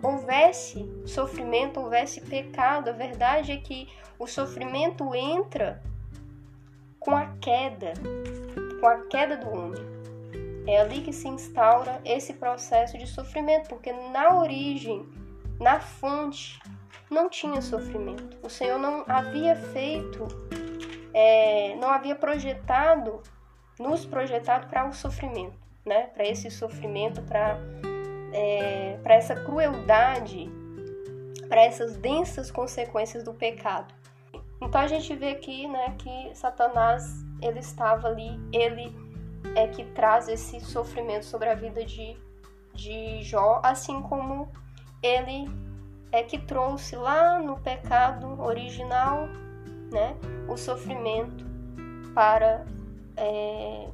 houvesse 0.01 0.89
sofrimento, 1.05 1.79
houvesse 1.79 2.21
pecado. 2.21 2.89
A 2.89 2.93
verdade 2.93 3.51
é 3.51 3.57
que 3.57 3.87
o 4.17 4.27
sofrimento 4.27 5.13
entra 5.13 5.81
com 6.99 7.15
a 7.15 7.27
queda, 7.39 7.93
com 8.79 8.87
a 8.87 9.05
queda 9.07 9.37
do 9.37 9.49
homem. 9.49 9.95
É 10.67 10.81
ali 10.81 11.01
que 11.01 11.13
se 11.13 11.27
instaura 11.27 12.01
esse 12.03 12.33
processo 12.33 12.97
de 12.97 13.05
sofrimento, 13.05 13.69
porque 13.69 13.93
na 13.93 14.35
origem, 14.39 15.07
na 15.59 15.79
fonte, 15.79 16.59
não 17.15 17.29
tinha 17.29 17.61
sofrimento. 17.61 18.37
O 18.43 18.49
Senhor 18.49 18.77
não 18.77 19.05
havia 19.07 19.55
feito, 19.55 20.27
é, 21.13 21.75
não 21.77 21.89
havia 21.89 22.13
projetado, 22.13 23.23
nos 23.79 24.05
projetado 24.05 24.67
para 24.67 24.87
o 24.87 24.93
sofrimento, 24.93 25.57
né? 25.85 26.07
Para 26.07 26.27
esse 26.27 26.51
sofrimento, 26.51 27.21
para 27.21 27.57
é, 28.33 28.99
para 29.01 29.15
essa 29.15 29.33
crueldade, 29.33 30.49
para 31.47 31.63
essas 31.63 31.95
densas 31.95 32.51
consequências 32.51 33.23
do 33.23 33.33
pecado. 33.33 33.93
Então 34.61 34.81
a 34.81 34.87
gente 34.87 35.15
vê 35.15 35.29
aqui, 35.29 35.67
né, 35.67 35.95
que 35.97 36.31
Satanás 36.33 37.23
ele 37.41 37.59
estava 37.59 38.09
ali, 38.09 38.37
ele 38.51 38.93
é 39.55 39.67
que 39.67 39.85
traz 39.85 40.27
esse 40.27 40.59
sofrimento 40.59 41.23
sobre 41.23 41.47
a 41.49 41.55
vida 41.55 41.85
de, 41.85 42.17
de 42.73 43.21
Jó, 43.23 43.61
assim 43.63 44.01
como 44.01 44.51
ele 45.01 45.45
é 46.15 46.23
que 46.23 46.37
trouxe 46.37 46.95
lá 46.95 47.39
no 47.39 47.59
pecado 47.59 48.41
original 48.41 49.27
né, 49.91 50.15
o 50.47 50.55
sofrimento 50.55 51.45
para 52.13 52.65
é, 53.17 53.87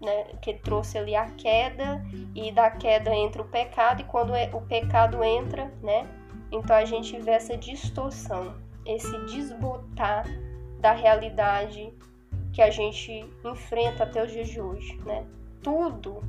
né, 0.00 0.24
que 0.42 0.52
trouxe 0.54 0.98
ali 0.98 1.16
a 1.16 1.30
queda 1.30 2.04
e 2.34 2.52
da 2.52 2.70
queda 2.70 3.14
entra 3.14 3.40
o 3.40 3.46
pecado 3.46 4.02
e 4.02 4.04
quando 4.04 4.34
é, 4.34 4.50
o 4.52 4.60
pecado 4.60 5.24
entra, 5.24 5.72
né, 5.82 6.06
então 6.50 6.76
a 6.76 6.84
gente 6.84 7.18
vê 7.18 7.30
essa 7.30 7.56
distorção, 7.56 8.54
esse 8.84 9.18
desbotar 9.26 10.26
da 10.78 10.92
realidade 10.92 11.90
que 12.52 12.60
a 12.60 12.70
gente 12.70 13.24
enfrenta 13.44 14.04
até 14.04 14.22
os 14.22 14.30
dias 14.30 14.48
de 14.48 14.60
hoje, 14.60 14.98
né? 15.06 15.24
Tudo, 15.62 16.22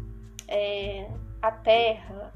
é, 0.47 1.09
a 1.41 1.51
terra, 1.51 2.33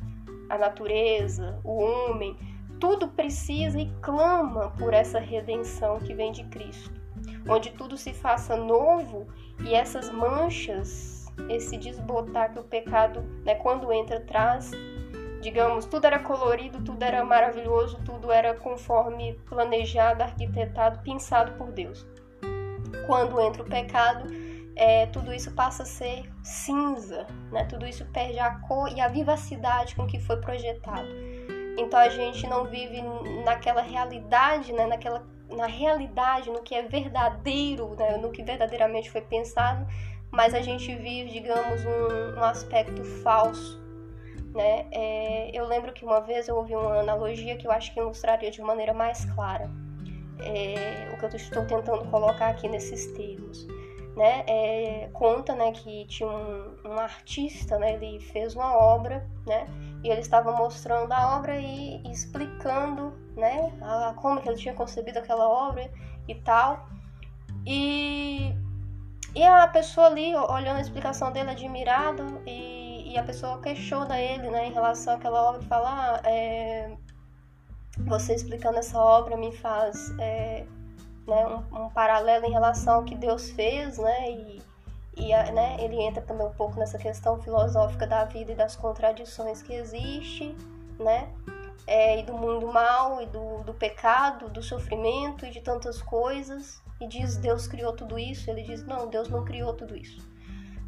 a 0.49 0.57
natureza, 0.57 1.57
o 1.63 1.77
homem, 1.81 2.35
tudo 2.79 3.07
precisa 3.09 3.79
e 3.79 3.91
clama 4.01 4.71
por 4.77 4.93
essa 4.93 5.19
redenção 5.19 5.99
que 5.99 6.13
vem 6.13 6.31
de 6.31 6.43
Cristo, 6.45 6.91
onde 7.47 7.71
tudo 7.71 7.97
se 7.97 8.13
faça 8.13 8.55
novo 8.55 9.27
e 9.61 9.73
essas 9.73 10.09
manchas, 10.09 11.25
esse 11.49 11.77
desbotar 11.77 12.53
que 12.53 12.59
o 12.59 12.63
pecado, 12.63 13.21
né, 13.45 13.55
quando 13.55 13.91
entra, 13.91 14.19
traz, 14.21 14.71
digamos, 15.41 15.85
tudo 15.85 16.05
era 16.05 16.19
colorido, 16.19 16.83
tudo 16.83 17.03
era 17.03 17.23
maravilhoso, 17.23 17.99
tudo 18.05 18.31
era 18.31 18.53
conforme 18.53 19.33
planejado, 19.45 20.23
arquitetado, 20.23 20.99
pensado 21.03 21.53
por 21.53 21.71
Deus. 21.71 22.05
Quando 23.05 23.39
entra 23.39 23.63
o 23.63 23.65
pecado, 23.65 24.27
é, 24.75 25.07
tudo 25.07 25.33
isso 25.33 25.51
passa 25.53 25.83
a 25.83 25.85
ser 25.85 26.29
cinza, 26.43 27.25
né? 27.51 27.65
tudo 27.65 27.85
isso 27.87 28.05
perde 28.05 28.37
a 28.39 28.59
cor 28.59 28.91
e 28.91 29.01
a 29.01 29.07
vivacidade 29.07 29.95
com 29.95 30.05
que 30.05 30.19
foi 30.19 30.37
projetado. 30.37 31.07
Então 31.77 31.99
a 31.99 32.09
gente 32.09 32.47
não 32.47 32.65
vive 32.65 33.01
naquela 33.45 33.81
realidade, 33.81 34.73
né? 34.73 34.85
Naquela, 34.87 35.23
na 35.49 35.67
realidade, 35.67 36.49
no 36.49 36.61
que 36.61 36.75
é 36.75 36.83
verdadeiro, 36.83 37.95
né? 37.95 38.17
no 38.17 38.31
que 38.31 38.43
verdadeiramente 38.43 39.11
foi 39.11 39.21
pensado, 39.21 39.87
mas 40.31 40.53
a 40.53 40.61
gente 40.61 40.93
vive, 40.95 41.29
digamos, 41.29 41.85
um, 41.85 42.39
um 42.39 42.43
aspecto 42.43 43.03
falso. 43.23 43.79
Né? 44.53 44.87
É, 44.91 45.51
eu 45.53 45.67
lembro 45.67 45.93
que 45.93 46.03
uma 46.03 46.19
vez 46.19 46.47
eu 46.47 46.55
ouvi 46.55 46.75
uma 46.75 46.99
analogia 46.99 47.55
que 47.55 47.67
eu 47.67 47.71
acho 47.71 47.93
que 47.93 47.99
ilustraria 47.99 48.49
de 48.49 48.61
maneira 48.61 48.93
mais 48.93 49.23
clara 49.35 49.69
é, 50.39 51.09
o 51.13 51.17
que 51.17 51.25
eu 51.25 51.29
estou 51.29 51.65
tentando 51.65 52.05
colocar 52.09 52.49
aqui 52.49 52.67
nesses 52.67 53.07
termos. 53.13 53.67
Né? 54.17 54.43
É, 54.47 55.09
conta 55.13 55.53
né, 55.53 55.71
que 55.71 56.07
tinha 56.07 56.27
um, 56.27 56.75
um 56.85 56.97
artista, 56.97 57.77
né, 57.77 57.93
ele 57.93 58.19
fez 58.19 58.55
uma 58.55 58.75
obra, 58.75 59.29
né, 59.45 59.67
e 60.03 60.09
ele 60.09 60.21
estava 60.21 60.51
mostrando 60.51 61.11
a 61.11 61.37
obra 61.37 61.55
e, 61.59 62.01
explicando, 62.11 63.13
né, 63.35 63.71
a, 63.79 64.15
como 64.15 64.41
que 64.41 64.49
ele 64.49 64.57
tinha 64.57 64.73
concebido 64.73 65.19
aquela 65.19 65.47
obra 65.47 65.91
e 66.27 66.33
tal. 66.33 66.89
E, 67.63 68.55
e 69.35 69.43
a 69.43 69.67
pessoa 69.67 70.07
ali, 70.07 70.35
olhando 70.35 70.77
a 70.77 70.81
explicação 70.81 71.31
dele, 71.31 71.51
admirada, 71.51 72.23
e, 72.47 73.13
e 73.13 73.19
a 73.19 73.23
pessoa 73.23 73.61
questiona 73.61 74.19
ele, 74.19 74.49
né, 74.49 74.65
em 74.65 74.73
relação 74.73 75.13
àquela 75.13 75.49
obra, 75.49 75.61
e 75.61 75.65
fala, 75.67 75.89
ah, 76.15 76.21
é, 76.27 76.97
você 77.99 78.33
explicando 78.33 78.79
essa 78.79 78.99
obra 78.99 79.37
me 79.37 79.51
faz 79.51 80.11
é, 80.19 80.65
né, 81.27 81.45
um, 81.45 81.85
um, 81.85 81.89
paralelo 81.89 82.45
em 82.45 82.51
relação 82.51 82.95
ao 82.95 83.03
que 83.03 83.15
Deus 83.15 83.49
fez, 83.51 83.97
né, 83.97 84.31
e, 84.31 84.61
e 85.15 85.29
né, 85.51 85.77
ele 85.79 86.01
entra 86.01 86.21
também 86.21 86.47
um 86.47 86.53
pouco 86.53 86.79
nessa 86.79 86.97
questão 86.97 87.39
filosófica 87.41 88.07
da 88.07 88.23
vida 88.25 88.53
e 88.53 88.55
das 88.55 88.75
contradições 88.75 89.61
que 89.61 89.73
existe, 89.73 90.55
né, 90.99 91.29
é, 91.85 92.19
e 92.19 92.23
do 92.23 92.33
mundo 92.33 92.71
mal, 92.71 93.21
e 93.21 93.25
do, 93.27 93.63
do 93.63 93.73
pecado, 93.73 94.49
do 94.49 94.63
sofrimento 94.63 95.45
e 95.45 95.51
de 95.51 95.61
tantas 95.61 96.01
coisas, 96.01 96.81
e 96.99 97.07
diz 97.07 97.37
Deus 97.37 97.67
criou 97.67 97.93
tudo 97.93 98.17
isso, 98.17 98.49
ele 98.49 98.63
diz 98.63 98.83
não, 98.85 99.07
Deus 99.07 99.29
não 99.29 99.45
criou 99.45 99.73
tudo 99.73 99.95
isso. 99.95 100.25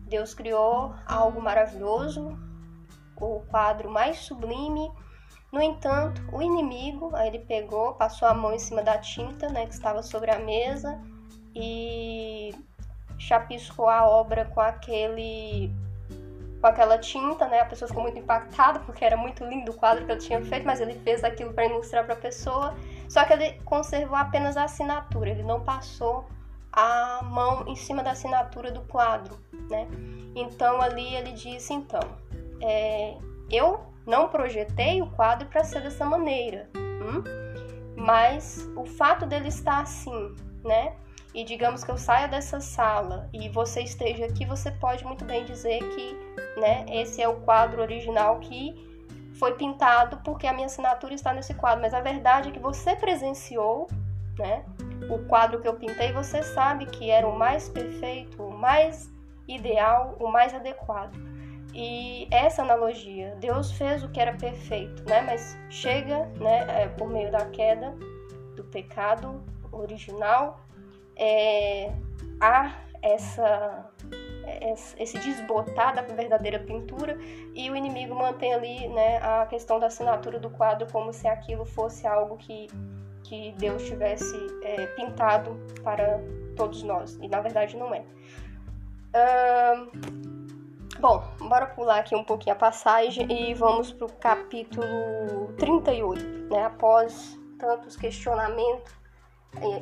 Deus 0.08 0.34
criou 0.34 0.96
algo 1.05 1.39
maravilhoso, 1.39 2.36
o 3.15 3.41
quadro 3.41 3.89
mais 3.89 4.17
sublime. 4.17 4.91
No 5.51 5.61
entanto, 5.61 6.21
o 6.31 6.41
inimigo, 6.41 7.15
aí 7.15 7.27
ele 7.27 7.39
pegou, 7.39 7.93
passou 7.93 8.27
a 8.27 8.33
mão 8.33 8.53
em 8.53 8.59
cima 8.59 8.83
da 8.83 8.97
tinta, 8.99 9.49
né, 9.49 9.65
que 9.65 9.73
estava 9.73 10.03
sobre 10.03 10.29
a 10.29 10.37
mesa 10.37 11.01
e 11.55 12.53
chapiscou 13.17 13.89
a 13.89 14.07
obra 14.07 14.45
com 14.45 14.61
aquele 14.61 15.71
com 16.61 16.67
aquela 16.67 16.97
tinta, 16.97 17.47
né? 17.47 17.61
A 17.61 17.65
pessoa 17.65 17.87
ficou 17.87 18.03
muito 18.03 18.19
impactada 18.19 18.81
porque 18.81 19.05
era 19.05 19.15
muito 19.15 19.45
lindo 19.45 19.71
o 19.71 19.75
quadro 19.75 20.05
que 20.05 20.11
ele 20.11 20.19
tinha 20.19 20.43
feito, 20.43 20.65
mas 20.65 20.81
ele 20.81 20.93
fez 20.93 21.23
aquilo 21.23 21.53
para 21.53 21.65
ilustrar 21.65 22.03
para 22.03 22.15
a 22.15 22.17
pessoa. 22.17 22.75
Só 23.07 23.23
que 23.23 23.31
ele 23.31 23.53
conservou 23.61 24.17
apenas 24.17 24.57
a 24.57 24.65
assinatura, 24.65 25.29
ele 25.29 25.43
não 25.43 25.61
passou 25.61 26.25
a 26.71 27.21
mão 27.23 27.65
em 27.67 27.75
cima 27.75 28.03
da 28.03 28.11
assinatura 28.11 28.71
do 28.71 28.81
quadro, 28.81 29.39
né? 29.69 29.87
Então 30.35 30.81
ali 30.81 31.15
ele 31.15 31.31
disse 31.31 31.73
então, 31.73 32.01
é, 32.61 33.17
eu 33.49 33.79
não 34.09 34.27
projetei 34.27 35.01
o 35.01 35.07
quadro 35.11 35.47
para 35.47 35.63
ser 35.63 35.81
dessa 35.81 36.03
maneira, 36.03 36.67
hum? 36.75 37.23
mas 37.95 38.67
o 38.75 38.83
fato 38.83 39.25
dele 39.25 39.49
estar 39.49 39.81
assim, 39.81 40.35
né? 40.63 40.95
E 41.33 41.43
digamos 41.43 41.83
que 41.83 41.91
eu 41.91 41.97
saia 41.97 42.27
dessa 42.27 42.59
sala 42.59 43.29
e 43.31 43.47
você 43.49 43.81
esteja 43.81 44.25
aqui, 44.25 44.45
você 44.45 44.71
pode 44.71 45.05
muito 45.05 45.23
bem 45.25 45.45
dizer 45.45 45.77
que, 45.89 46.17
né? 46.59 46.85
Esse 46.89 47.21
é 47.21 47.27
o 47.27 47.35
quadro 47.41 47.83
original 47.83 48.39
que 48.39 48.73
foi 49.37 49.53
pintado 49.53 50.17
porque 50.23 50.47
a 50.47 50.53
minha 50.53 50.65
assinatura 50.65 51.13
está 51.13 51.31
nesse 51.31 51.53
quadro. 51.53 51.81
Mas 51.81 51.93
a 51.93 52.01
verdade 52.01 52.49
é 52.49 52.51
que 52.51 52.59
você 52.59 52.95
presenciou, 52.95 53.87
né? 54.39 54.65
O 55.07 55.19
quadro 55.27 55.61
que 55.61 55.67
eu 55.67 55.75
pintei, 55.75 56.11
você 56.11 56.41
sabe 56.41 56.87
que 56.87 57.11
era 57.11 57.27
o 57.27 57.37
mais 57.37 57.69
perfeito, 57.69 58.41
o 58.41 58.57
mais 58.57 59.07
ideal, 59.47 60.17
o 60.19 60.27
mais 60.27 60.53
adequado. 60.53 61.28
E 61.73 62.27
essa 62.31 62.63
analogia, 62.63 63.35
Deus 63.39 63.71
fez 63.71 64.03
o 64.03 64.09
que 64.09 64.19
era 64.19 64.33
perfeito, 64.33 65.03
né? 65.07 65.21
Mas 65.21 65.57
chega, 65.69 66.25
né, 66.39 66.83
é, 66.83 66.88
por 66.88 67.09
meio 67.09 67.31
da 67.31 67.45
queda, 67.45 67.95
do 68.55 68.63
pecado 68.63 69.43
original, 69.71 70.59
é, 71.15 71.91
a 72.41 72.73
essa 73.01 73.91
esse 74.97 75.17
desbotar 75.19 75.93
da 75.93 76.01
verdadeira 76.01 76.59
pintura 76.59 77.17
e 77.53 77.69
o 77.69 77.75
inimigo 77.75 78.15
mantém 78.15 78.53
ali 78.53 78.88
né, 78.88 79.17
a 79.17 79.45
questão 79.45 79.79
da 79.79 79.88
assinatura 79.88 80.39
do 80.39 80.49
quadro 80.49 80.88
como 80.91 81.13
se 81.13 81.27
aquilo 81.27 81.65
fosse 81.65 82.07
algo 82.07 82.35
que, 82.35 82.67
que 83.23 83.53
Deus 83.59 83.83
tivesse 83.85 84.35
é, 84.63 84.88
pintado 84.88 85.55
para 85.83 86.19
todos 86.55 86.81
nós 86.81 87.17
e 87.21 87.27
na 87.27 87.41
verdade 87.41 87.77
não 87.77 87.93
é. 87.93 88.03
Bom, 90.98 91.24
bora 91.39 91.67
pular 91.67 92.00
aqui 92.00 92.15
um 92.15 92.24
pouquinho 92.24 92.55
a 92.55 92.60
passagem 92.60 93.29
e 93.31 93.53
vamos 93.53 93.91
para 93.91 94.05
o 94.05 94.13
capítulo 94.13 95.53
38, 95.58 96.24
né, 96.53 96.65
após 96.65 97.38
tantos 97.60 97.96
questionamentos, 97.96 98.93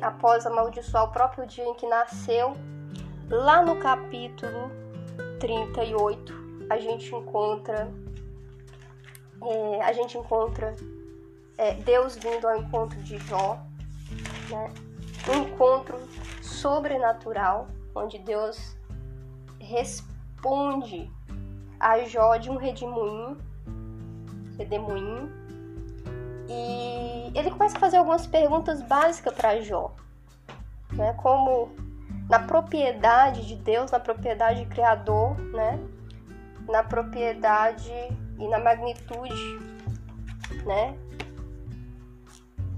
após 0.02 0.44
amaldiçoar 0.44 1.04
o 1.04 1.12
próprio 1.12 1.46
dia 1.46 1.64
em 1.64 1.74
que 1.74 1.86
nasceu 1.86 2.56
Lá 3.30 3.60
no 3.62 3.76
capítulo 3.76 4.70
38, 5.38 6.32
a 6.70 6.78
gente 6.78 7.14
encontra 7.14 7.92
é, 9.42 9.82
a 9.82 9.92
gente 9.92 10.16
encontra 10.16 10.74
é, 11.58 11.74
Deus 11.74 12.16
vindo 12.16 12.48
ao 12.48 12.56
encontro 12.56 12.98
de 13.02 13.18
Jó, 13.18 13.58
né? 14.48 14.72
um 15.28 15.42
encontro 15.42 15.98
sobrenatural, 16.40 17.68
onde 17.94 18.18
Deus 18.18 18.74
responde 19.60 20.17
a 21.80 22.00
Jó 22.04 22.36
de 22.36 22.50
um 22.50 22.56
redemoinho, 22.56 23.36
redemoinho, 24.56 25.30
e 26.48 27.32
ele 27.38 27.50
começa 27.50 27.76
a 27.76 27.80
fazer 27.80 27.98
algumas 27.98 28.26
perguntas 28.26 28.82
básicas 28.82 29.34
para 29.34 29.60
Jó, 29.60 29.94
né? 30.92 31.12
como 31.14 31.70
na 32.28 32.38
propriedade 32.38 33.46
de 33.46 33.56
Deus, 33.56 33.90
na 33.90 34.00
propriedade 34.00 34.64
criador, 34.66 35.38
né? 35.38 35.78
Na 36.68 36.82
propriedade 36.82 37.90
e 38.38 38.48
na 38.48 38.58
magnitude, 38.58 39.58
né? 40.66 40.94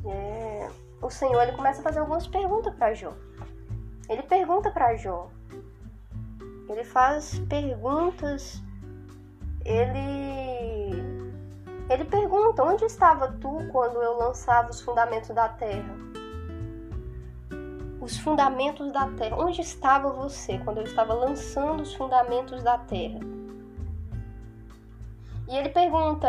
É, 0.06 0.68
o 1.02 1.10
Senhor 1.10 1.42
ele 1.42 1.52
começa 1.52 1.80
a 1.80 1.84
fazer 1.84 1.98
algumas 1.98 2.26
perguntas 2.26 2.74
para 2.74 2.94
Jó. 2.94 3.12
Ele 4.08 4.22
pergunta 4.22 4.70
para 4.70 4.96
Jó. 4.96 5.28
Ele 6.70 6.84
faz 6.84 7.38
perguntas. 7.48 8.62
Ele 9.64 11.02
ele 11.88 12.04
pergunta: 12.04 12.62
onde 12.62 12.84
estava 12.84 13.32
tu 13.32 13.58
quando 13.72 14.00
eu 14.00 14.16
lançava 14.16 14.70
os 14.70 14.80
fundamentos 14.80 15.30
da 15.30 15.48
terra? 15.48 16.10
os 18.00 18.18
fundamentos 18.18 18.90
da 18.92 19.06
terra. 19.10 19.36
Onde 19.36 19.60
estava 19.60 20.10
você 20.10 20.58
quando 20.58 20.78
eu 20.78 20.84
estava 20.84 21.12
lançando 21.12 21.82
os 21.82 21.94
fundamentos 21.94 22.62
da 22.62 22.78
terra? 22.78 23.20
E 25.48 25.56
ele 25.56 25.68
pergunta: 25.68 26.28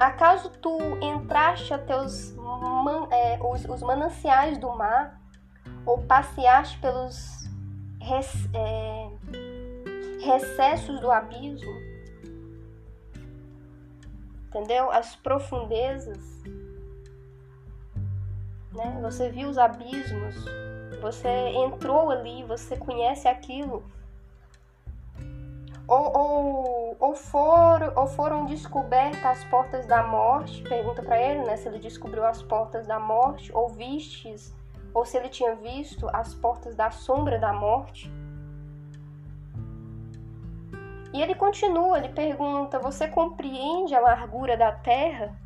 Acaso 0.00 0.50
tu 0.60 0.78
entraste 1.00 1.72
até 1.74 1.96
os, 1.96 2.34
man, 2.36 3.08
é, 3.10 3.38
os, 3.42 3.64
os, 3.66 3.82
mananciais 3.82 4.58
do 4.58 4.74
mar 4.74 5.20
ou 5.84 6.02
passeaste 6.02 6.78
pelos 6.78 7.43
res, 8.04 8.48
é, 8.54 9.10
recessos 10.24 11.00
do 11.00 11.10
abismo? 11.10 11.72
Entendeu? 14.48 14.90
As 14.90 15.16
profundezas 15.16 16.34
né? 18.74 18.98
Você 19.02 19.30
viu 19.30 19.48
os 19.48 19.56
abismos, 19.56 20.34
você 21.00 21.28
entrou 21.28 22.10
ali, 22.10 22.44
você 22.44 22.76
conhece 22.76 23.28
aquilo. 23.28 23.84
Ou, 25.86 26.16
ou, 26.16 26.96
ou, 26.98 27.14
foram, 27.14 27.92
ou 27.94 28.06
foram 28.06 28.46
descobertas 28.46 29.24
as 29.24 29.44
portas 29.44 29.86
da 29.86 30.02
morte? 30.02 30.62
Pergunta 30.62 31.02
para 31.02 31.20
ele, 31.20 31.44
né? 31.44 31.56
Se 31.56 31.68
ele 31.68 31.78
descobriu 31.78 32.24
as 32.24 32.42
portas 32.42 32.86
da 32.86 32.98
morte, 32.98 33.52
ou 33.54 33.68
vistes, 33.68 34.54
ou 34.94 35.04
se 35.04 35.18
ele 35.18 35.28
tinha 35.28 35.54
visto 35.56 36.08
as 36.12 36.32
portas 36.34 36.74
da 36.74 36.90
sombra 36.90 37.38
da 37.38 37.52
morte. 37.52 38.10
E 41.12 41.20
ele 41.20 41.34
continua, 41.34 41.98
ele 41.98 42.08
pergunta: 42.08 42.78
Você 42.78 43.08
compreende 43.08 43.94
a 43.94 44.00
largura 44.00 44.56
da 44.56 44.72
terra? 44.72 45.36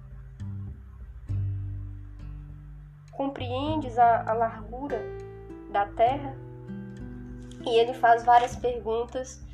compreendes 3.18 3.98
a, 3.98 4.30
a 4.30 4.32
largura 4.32 5.02
da 5.72 5.84
terra? 5.86 6.36
E 7.66 7.76
ele 7.76 7.92
faz 7.92 8.24
várias 8.24 8.54
perguntas 8.54 9.44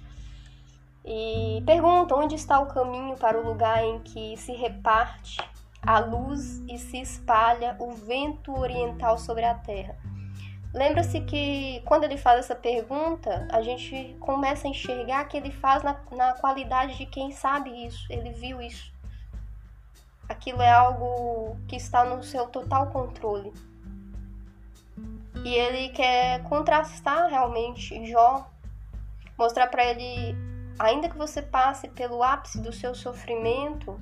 e 1.02 1.62
pergunta 1.64 2.14
onde 2.14 2.34
está 2.34 2.60
o 2.60 2.66
caminho 2.66 3.16
para 3.16 3.40
o 3.40 3.44
lugar 3.44 3.82
em 3.82 3.98
que 4.00 4.36
se 4.36 4.52
reparte 4.52 5.38
a 5.86 5.98
luz 5.98 6.62
e 6.68 6.78
se 6.78 7.00
espalha 7.00 7.76
o 7.78 7.92
vento 7.92 8.56
oriental 8.56 9.18
sobre 9.18 9.44
a 9.44 9.54
terra. 9.54 9.96
Lembra-se 10.72 11.20
que 11.20 11.82
quando 11.84 12.04
ele 12.04 12.16
faz 12.16 12.40
essa 12.40 12.54
pergunta, 12.54 13.46
a 13.52 13.62
gente 13.62 14.16
começa 14.18 14.66
a 14.66 14.70
enxergar 14.70 15.24
que 15.26 15.36
ele 15.36 15.52
faz 15.52 15.82
na, 15.82 15.96
na 16.10 16.32
qualidade 16.34 16.96
de 16.98 17.06
quem 17.06 17.30
sabe 17.30 17.86
isso, 17.86 18.06
ele 18.10 18.30
viu 18.30 18.60
isso 18.60 18.94
aquilo 20.28 20.62
é 20.62 20.70
algo 20.70 21.56
que 21.68 21.76
está 21.76 22.04
no 22.04 22.22
seu 22.22 22.46
total 22.46 22.88
controle. 22.88 23.52
E 25.44 25.54
ele 25.54 25.90
quer 25.90 26.42
contrastar 26.44 27.28
realmente 27.28 28.06
Jó, 28.06 28.48
mostrar 29.38 29.66
para 29.66 29.84
ele, 29.84 30.34
ainda 30.78 31.08
que 31.08 31.16
você 31.16 31.42
passe 31.42 31.88
pelo 31.88 32.22
ápice 32.22 32.60
do 32.60 32.72
seu 32.72 32.94
sofrimento, 32.94 34.00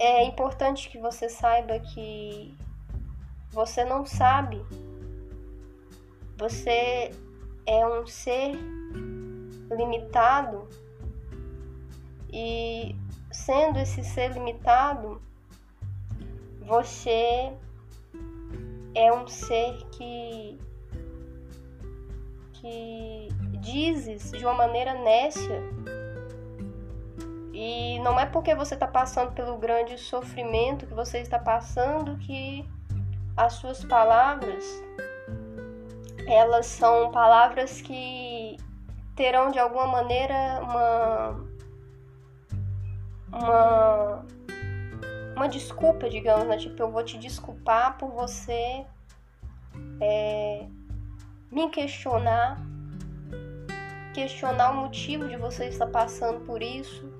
é 0.00 0.24
importante 0.24 0.88
que 0.88 0.98
você 0.98 1.28
saiba 1.28 1.78
que 1.78 2.56
você 3.50 3.84
não 3.84 4.06
sabe. 4.06 4.64
Você 6.38 7.10
é 7.66 7.86
um 7.86 8.06
ser 8.06 8.58
limitado 9.70 10.66
e 12.32 12.96
sendo 13.30 13.78
esse 13.78 14.02
ser 14.02 14.32
limitado, 14.32 15.20
você 16.62 17.52
é 18.94 19.12
um 19.12 19.26
ser 19.28 19.84
que 19.90 20.58
que 22.54 23.28
dizes 23.60 24.30
de 24.32 24.44
uma 24.44 24.54
maneira 24.54 24.94
nécia 24.94 25.62
e 27.62 27.98
não 27.98 28.18
é 28.18 28.24
porque 28.24 28.54
você 28.54 28.72
está 28.72 28.86
passando 28.86 29.32
pelo 29.32 29.58
grande 29.58 29.98
sofrimento 29.98 30.86
que 30.86 30.94
você 30.94 31.18
está 31.18 31.38
passando 31.38 32.16
que 32.16 32.64
as 33.36 33.52
suas 33.52 33.84
palavras 33.84 34.64
elas 36.26 36.64
são 36.64 37.10
palavras 37.10 37.82
que 37.82 38.56
terão 39.14 39.50
de 39.50 39.58
alguma 39.58 39.86
maneira 39.86 40.34
uma 40.62 41.50
uma 43.30 44.24
uma 45.36 45.46
desculpa, 45.46 46.08
digamos, 46.08 46.46
né? 46.46 46.56
Tipo, 46.56 46.82
eu 46.82 46.90
vou 46.90 47.04
te 47.04 47.18
desculpar 47.18 47.98
por 47.98 48.10
você 48.10 48.86
é, 50.00 50.66
me 51.50 51.68
questionar, 51.68 52.58
questionar 54.14 54.70
o 54.70 54.76
motivo 54.76 55.28
de 55.28 55.36
você 55.36 55.66
estar 55.66 55.88
passando 55.88 56.40
por 56.46 56.62
isso, 56.62 57.19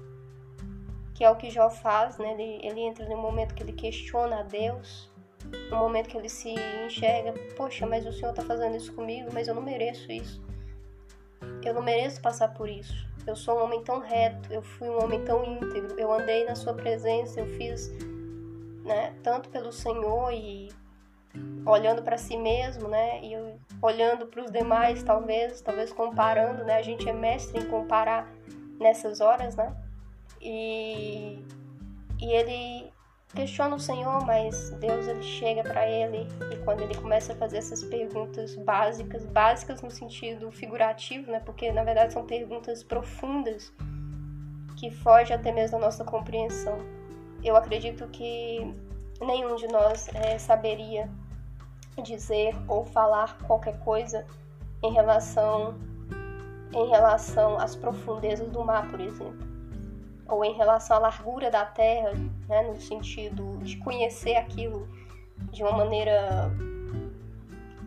que 1.21 1.25
é 1.25 1.29
o 1.29 1.37
que 1.37 1.51
Jó 1.51 1.69
faz, 1.69 2.17
né? 2.17 2.33
Ele, 2.33 2.67
ele 2.67 2.81
entra 2.81 3.07
no 3.07 3.19
momento 3.19 3.55
que 3.55 3.63
ele 3.63 3.75
questiona 3.75 4.41
a 4.41 4.43
Deus, 4.43 5.13
no 5.71 5.77
momento 5.77 6.09
que 6.09 6.17
ele 6.17 6.31
se 6.31 6.55
enxerga, 6.87 7.35
poxa, 7.59 7.87
mas 7.87 8.07
o 8.07 8.13
Senhor 8.13 8.31
está 8.31 8.43
fazendo 8.43 8.75
isso 8.75 8.91
comigo, 8.95 9.29
mas 9.31 9.47
eu 9.47 9.55
não 9.55 9.61
mereço 9.61 10.11
isso. 10.11 10.43
Eu 11.63 11.75
não 11.75 11.83
mereço 11.83 12.23
passar 12.23 12.55
por 12.55 12.71
isso. 12.71 13.07
Eu 13.27 13.37
sou 13.37 13.59
um 13.59 13.65
homem 13.65 13.85
tão 13.85 13.99
reto, 13.99 14.51
eu 14.51 14.63
fui 14.63 14.89
um 14.89 15.05
homem 15.05 15.23
tão 15.23 15.45
íntegro, 15.45 16.01
eu 16.01 16.11
andei 16.11 16.47
na 16.47 16.55
sua 16.55 16.73
presença, 16.73 17.39
eu 17.39 17.47
fiz, 17.49 17.91
né, 18.83 19.15
tanto 19.23 19.51
pelo 19.51 19.71
Senhor 19.71 20.33
e 20.33 20.71
olhando 21.67 22.03
para 22.03 22.17
si 22.17 22.39
mesmo, 22.39 22.89
né, 22.89 23.23
e 23.23 23.35
olhando 23.83 24.25
para 24.25 24.43
os 24.43 24.51
demais, 24.51 25.03
talvez, 25.03 25.61
talvez 25.61 25.93
comparando, 25.93 26.65
né? 26.65 26.77
A 26.77 26.83
gente 26.83 27.07
é 27.07 27.13
mestre 27.13 27.61
em 27.61 27.67
comparar 27.67 28.27
nessas 28.79 29.21
horas, 29.21 29.55
né? 29.55 29.77
E 30.41 31.45
e 32.21 32.33
ele 32.33 32.93
questiona 33.35 33.77
o 33.77 33.81
Senhor, 33.81 34.25
mas 34.27 34.71
Deus 34.73 35.07
ele 35.07 35.23
chega 35.23 35.63
para 35.63 35.89
ele 35.89 36.27
e 36.53 36.57
quando 36.65 36.83
ele 36.83 36.95
começa 36.95 37.33
a 37.33 37.37
fazer 37.37 37.59
essas 37.59 37.83
perguntas 37.83 38.57
básicas, 38.57 39.25
básicas 39.25 39.81
no 39.81 39.91
sentido 39.91 40.51
figurativo, 40.51 41.31
né? 41.31 41.41
Porque 41.41 41.73
na 41.73 41.83
verdade 41.83 42.13
são 42.13 42.27
perguntas 42.27 42.83
profundas 42.83 43.73
que 44.77 44.91
fogem 44.91 45.35
até 45.35 45.51
mesmo 45.51 45.79
da 45.79 45.87
nossa 45.87 46.05
compreensão. 46.05 46.79
Eu 47.43 47.57
acredito 47.57 48.07
que 48.09 48.75
nenhum 49.21 49.55
de 49.57 49.69
nós 49.69 50.09
é, 50.15 50.39
saberia 50.39 51.09
dizer 52.03 52.55
ou 52.69 52.85
falar 52.85 53.39
qualquer 53.47 53.79
coisa 53.81 54.27
em 54.83 54.93
relação 54.93 55.79
em 56.73 56.89
relação 56.89 57.59
às 57.59 57.75
profundezas 57.75 58.49
do 58.49 58.65
mar, 58.65 58.89
por 58.91 59.01
exemplo, 59.01 59.50
ou 60.31 60.45
em 60.45 60.53
relação 60.53 60.97
à 60.97 61.01
largura 61.01 61.51
da 61.51 61.65
terra, 61.65 62.13
né, 62.49 62.63
no 62.63 62.81
sentido 62.81 63.59
de 63.59 63.77
conhecer 63.79 64.37
aquilo 64.37 64.89
de 65.53 65.63
uma 65.63 65.73
maneira 65.73 66.51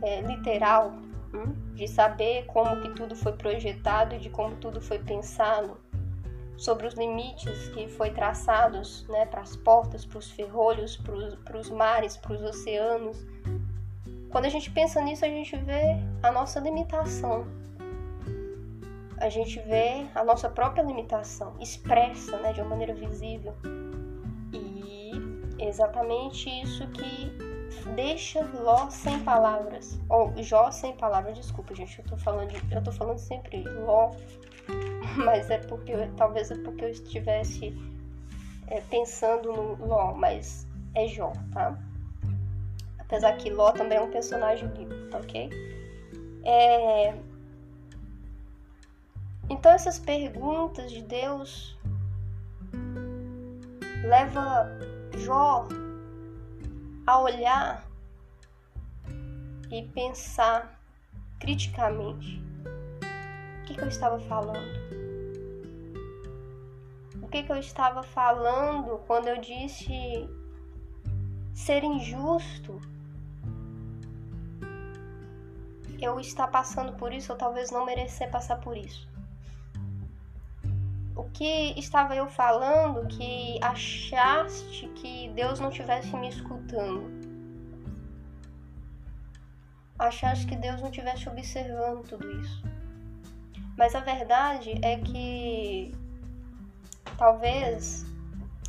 é, 0.02 0.22
literal, 0.22 0.94
hum? 1.34 1.54
de 1.74 1.88
saber 1.88 2.46
como 2.46 2.82
que 2.82 2.90
tudo 2.90 3.16
foi 3.16 3.34
projetado 3.34 4.16
e 4.16 4.20
de 4.20 4.30
como 4.30 4.56
tudo 4.58 4.82
foi 4.82 5.00
pensado, 5.00 5.78
sobre 6.58 6.86
os 6.86 6.94
limites 6.94 7.70
que 7.70 7.88
foi 7.88 8.12
traçados, 8.12 9.08
né, 9.08 9.26
para 9.26 9.42
as 9.42 9.56
portas, 9.56 10.06
para 10.06 10.20
os 10.20 10.30
ferrolhos, 10.32 10.98
para 10.98 11.58
os 11.58 11.70
mares, 11.70 12.16
para 12.16 12.34
os 12.34 12.44
oceanos, 12.44 13.26
quando 14.34 14.46
a 14.46 14.50
gente 14.50 14.72
pensa 14.72 15.00
nisso, 15.00 15.24
a 15.24 15.28
gente 15.28 15.56
vê 15.58 15.96
a 16.24 16.32
nossa 16.32 16.60
limitação. 16.60 17.46
A 19.24 19.30
gente 19.30 19.58
vê 19.62 20.06
a 20.14 20.22
nossa 20.22 20.50
própria 20.50 20.82
limitação 20.82 21.56
expressa, 21.62 22.38
né, 22.40 22.52
de 22.52 22.60
uma 22.60 22.72
maneira 22.72 22.94
visível. 22.94 23.56
E 24.52 25.14
exatamente 25.58 26.50
isso 26.62 26.86
que 26.90 27.32
deixa 27.96 28.44
Ló 28.62 28.90
sem 28.90 29.18
palavras, 29.24 29.98
ou 30.10 30.34
Jó 30.44 30.70
sem 30.72 30.92
palavras. 30.98 31.38
Desculpa, 31.38 31.74
gente, 31.74 32.00
eu 32.00 32.06
tô 32.06 32.18
falando, 32.18 32.50
de, 32.50 32.76
eu 32.76 32.84
tô 32.84 32.92
falando 32.92 33.18
sempre 33.18 33.64
Ló, 33.64 34.12
mas 35.24 35.50
é 35.50 35.60
porque 35.60 35.94
talvez 36.18 36.52
é 36.52 36.58
porque 36.58 36.84
eu 36.84 36.90
estivesse 36.90 37.74
é, 38.68 38.82
pensando 38.82 39.54
no 39.54 39.86
Ló, 39.86 40.14
mas 40.14 40.68
é 40.96 41.08
Jó, 41.08 41.32
tá? 41.54 41.80
Apesar 43.00 43.38
que 43.38 43.50
Ló 43.50 43.72
também 43.72 43.98
é 43.98 44.02
um 44.02 44.12
personagem 44.12 44.68
bíblico, 44.68 45.10
tá 45.10 45.20
ok? 45.20 45.50
É... 46.44 47.33
Então 49.50 49.72
essas 49.72 50.00
perguntas 50.00 50.92
de 50.92 51.02
Deus 51.02 51.78
leva 54.04 54.68
Jó 55.18 55.68
a 57.06 57.20
olhar 57.20 57.86
e 59.70 59.82
pensar 59.90 60.80
criticamente 61.40 62.42
o 63.62 63.66
que, 63.66 63.76
que 63.76 63.82
eu 63.82 63.88
estava 63.88 64.20
falando. 64.20 64.84
O 67.22 67.28
que, 67.28 67.44
que 67.44 67.52
eu 67.52 67.58
estava 67.58 68.04
falando 68.04 69.00
quando 69.08 69.28
eu 69.28 69.42
disse 69.42 70.30
ser 71.54 71.84
injusto 71.84 72.80
eu 76.00 76.20
estar 76.20 76.48
passando 76.48 76.94
por 76.94 77.14
isso 77.14 77.32
ou 77.32 77.38
talvez 77.38 77.72
não 77.72 77.86
merecer 77.86 78.30
passar 78.30 78.60
por 78.60 78.76
isso. 78.76 79.13
O 81.16 81.26
que 81.26 81.78
estava 81.80 82.16
eu 82.16 82.28
falando 82.28 83.08
que 83.08 83.60
achaste 83.62 84.88
que 84.96 85.30
Deus 85.30 85.60
não 85.60 85.70
estivesse 85.70 86.16
me 86.16 86.30
escutando? 86.30 87.12
Achaste 90.00 90.48
que 90.48 90.56
Deus 90.56 90.82
não 90.82 90.90
estivesse 90.90 91.30
observando 91.30 92.04
tudo 92.08 92.32
isso? 92.42 92.64
Mas 93.78 93.94
a 93.96 94.00
verdade 94.00 94.80
é 94.82 94.98
que 94.98 95.94
talvez 97.18 98.06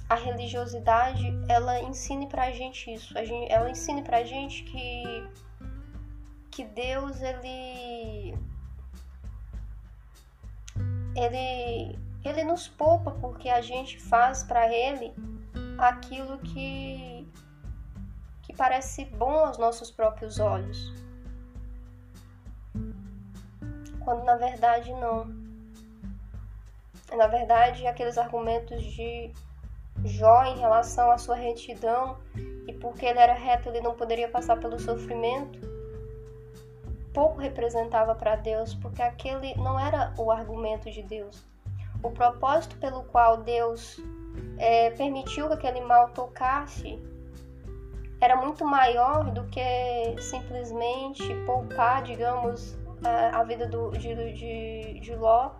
a 0.09 0.15
religiosidade 0.15 1.33
ela 1.49 1.81
ensine 1.81 2.29
pra 2.29 2.51
gente 2.51 2.93
isso. 2.93 3.15
ela 3.49 3.71
ensine 3.71 4.03
pra 4.03 4.23
gente 4.23 4.65
que 4.65 5.27
que 6.51 6.65
Deus 6.65 7.21
ele 7.21 8.35
ele 11.17 11.99
ele 12.25 12.45
nos 12.45 12.69
poupa 12.69 13.11
porque 13.13 13.49
a 13.49 13.61
gente 13.61 14.01
faz 14.01 14.43
para 14.43 14.73
ele 14.73 15.15
aquilo 15.79 16.39
que 16.39 17.27
que 18.43 18.53
parece 18.53 19.05
bom 19.07 19.47
aos 19.47 19.59
nossos 19.59 19.91
próprios 19.91 20.39
olhos. 20.39 20.93
Quando 24.05 24.25
na 24.25 24.37
verdade 24.37 24.93
não. 24.93 25.27
Na 27.17 27.27
verdade, 27.27 27.87
aqueles 27.87 28.19
argumentos 28.19 28.83
de 28.83 29.33
Jó 30.05 30.45
em 30.45 30.59
relação 30.59 31.11
à 31.11 31.17
sua 31.17 31.37
retidão 31.37 32.19
e 32.67 32.73
porque 32.73 33.07
ele 33.07 33.19
era 33.19 33.35
reto, 33.35 33.69
ele 33.69 33.81
não 33.81 33.95
poderia 33.95 34.29
passar 34.29 34.59
pelo 34.59 34.79
sofrimento 34.79 35.75
pouco 37.15 37.41
representava 37.41 38.15
para 38.15 38.35
Deus, 38.35 38.75
porque 38.75 39.01
aquele 39.01 39.55
não 39.55 39.79
era 39.79 40.13
o 40.19 40.31
argumento 40.31 40.91
de 40.91 41.03
Deus. 41.03 41.47
O 42.05 42.11
propósito 42.11 42.77
pelo 42.77 43.03
qual 43.05 43.39
Deus 43.39 43.99
é, 44.59 44.91
permitiu 44.91 45.49
que 45.49 45.55
aquele 45.55 45.81
mal 45.81 46.11
tocasse 46.11 47.03
era 48.21 48.37
muito 48.37 48.65
maior 48.65 49.31
do 49.31 49.45
que 49.45 50.15
simplesmente 50.21 51.23
poupar, 51.47 52.03
digamos, 52.03 52.77
a, 53.03 53.41
a 53.41 53.45
vida 53.45 53.67
do, 53.67 53.91
de, 53.93 54.15
de, 54.33 55.01
de 55.01 55.15
Ló 55.17 55.53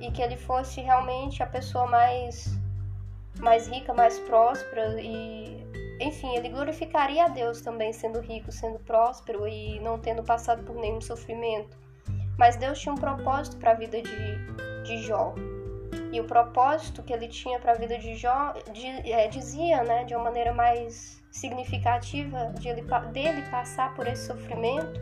e 0.00 0.10
que 0.10 0.22
ele 0.22 0.36
fosse 0.36 0.80
realmente 0.80 1.42
a 1.42 1.46
pessoa 1.46 1.86
mais, 1.86 2.58
mais 3.38 3.68
rica, 3.68 3.92
mais 3.92 4.18
próspera 4.20 4.98
e 5.00 5.56
enfim, 6.00 6.34
ele 6.36 6.50
glorificaria 6.50 7.24
a 7.24 7.28
Deus 7.28 7.60
também, 7.62 7.92
sendo 7.92 8.20
rico, 8.20 8.52
sendo 8.52 8.78
próspero 8.80 9.46
e 9.46 9.78
não 9.80 9.98
tendo 9.98 10.22
passado 10.22 10.62
por 10.62 10.76
nenhum 10.76 11.00
sofrimento. 11.00 11.76
Mas 12.38 12.56
Deus 12.56 12.78
tinha 12.78 12.94
um 12.94 12.98
propósito 12.98 13.56
para 13.56 13.72
a 13.72 13.74
vida 13.74 14.02
de, 14.02 14.82
de 14.84 14.98
Jó. 14.98 15.34
E 16.12 16.20
o 16.20 16.24
propósito 16.24 17.02
que 17.02 17.12
ele 17.12 17.28
tinha 17.28 17.58
para 17.58 17.72
a 17.72 17.74
vida 17.74 17.98
de 17.98 18.14
Jó 18.14 18.52
de, 18.72 18.86
é, 19.10 19.28
dizia, 19.28 19.82
né, 19.82 20.04
de 20.04 20.14
uma 20.14 20.24
maneira 20.24 20.52
mais 20.52 21.22
significativa, 21.30 22.52
de 22.58 22.68
ele, 22.68 22.82
dele 23.12 23.42
passar 23.50 23.94
por 23.94 24.06
esse 24.06 24.26
sofrimento 24.26 25.00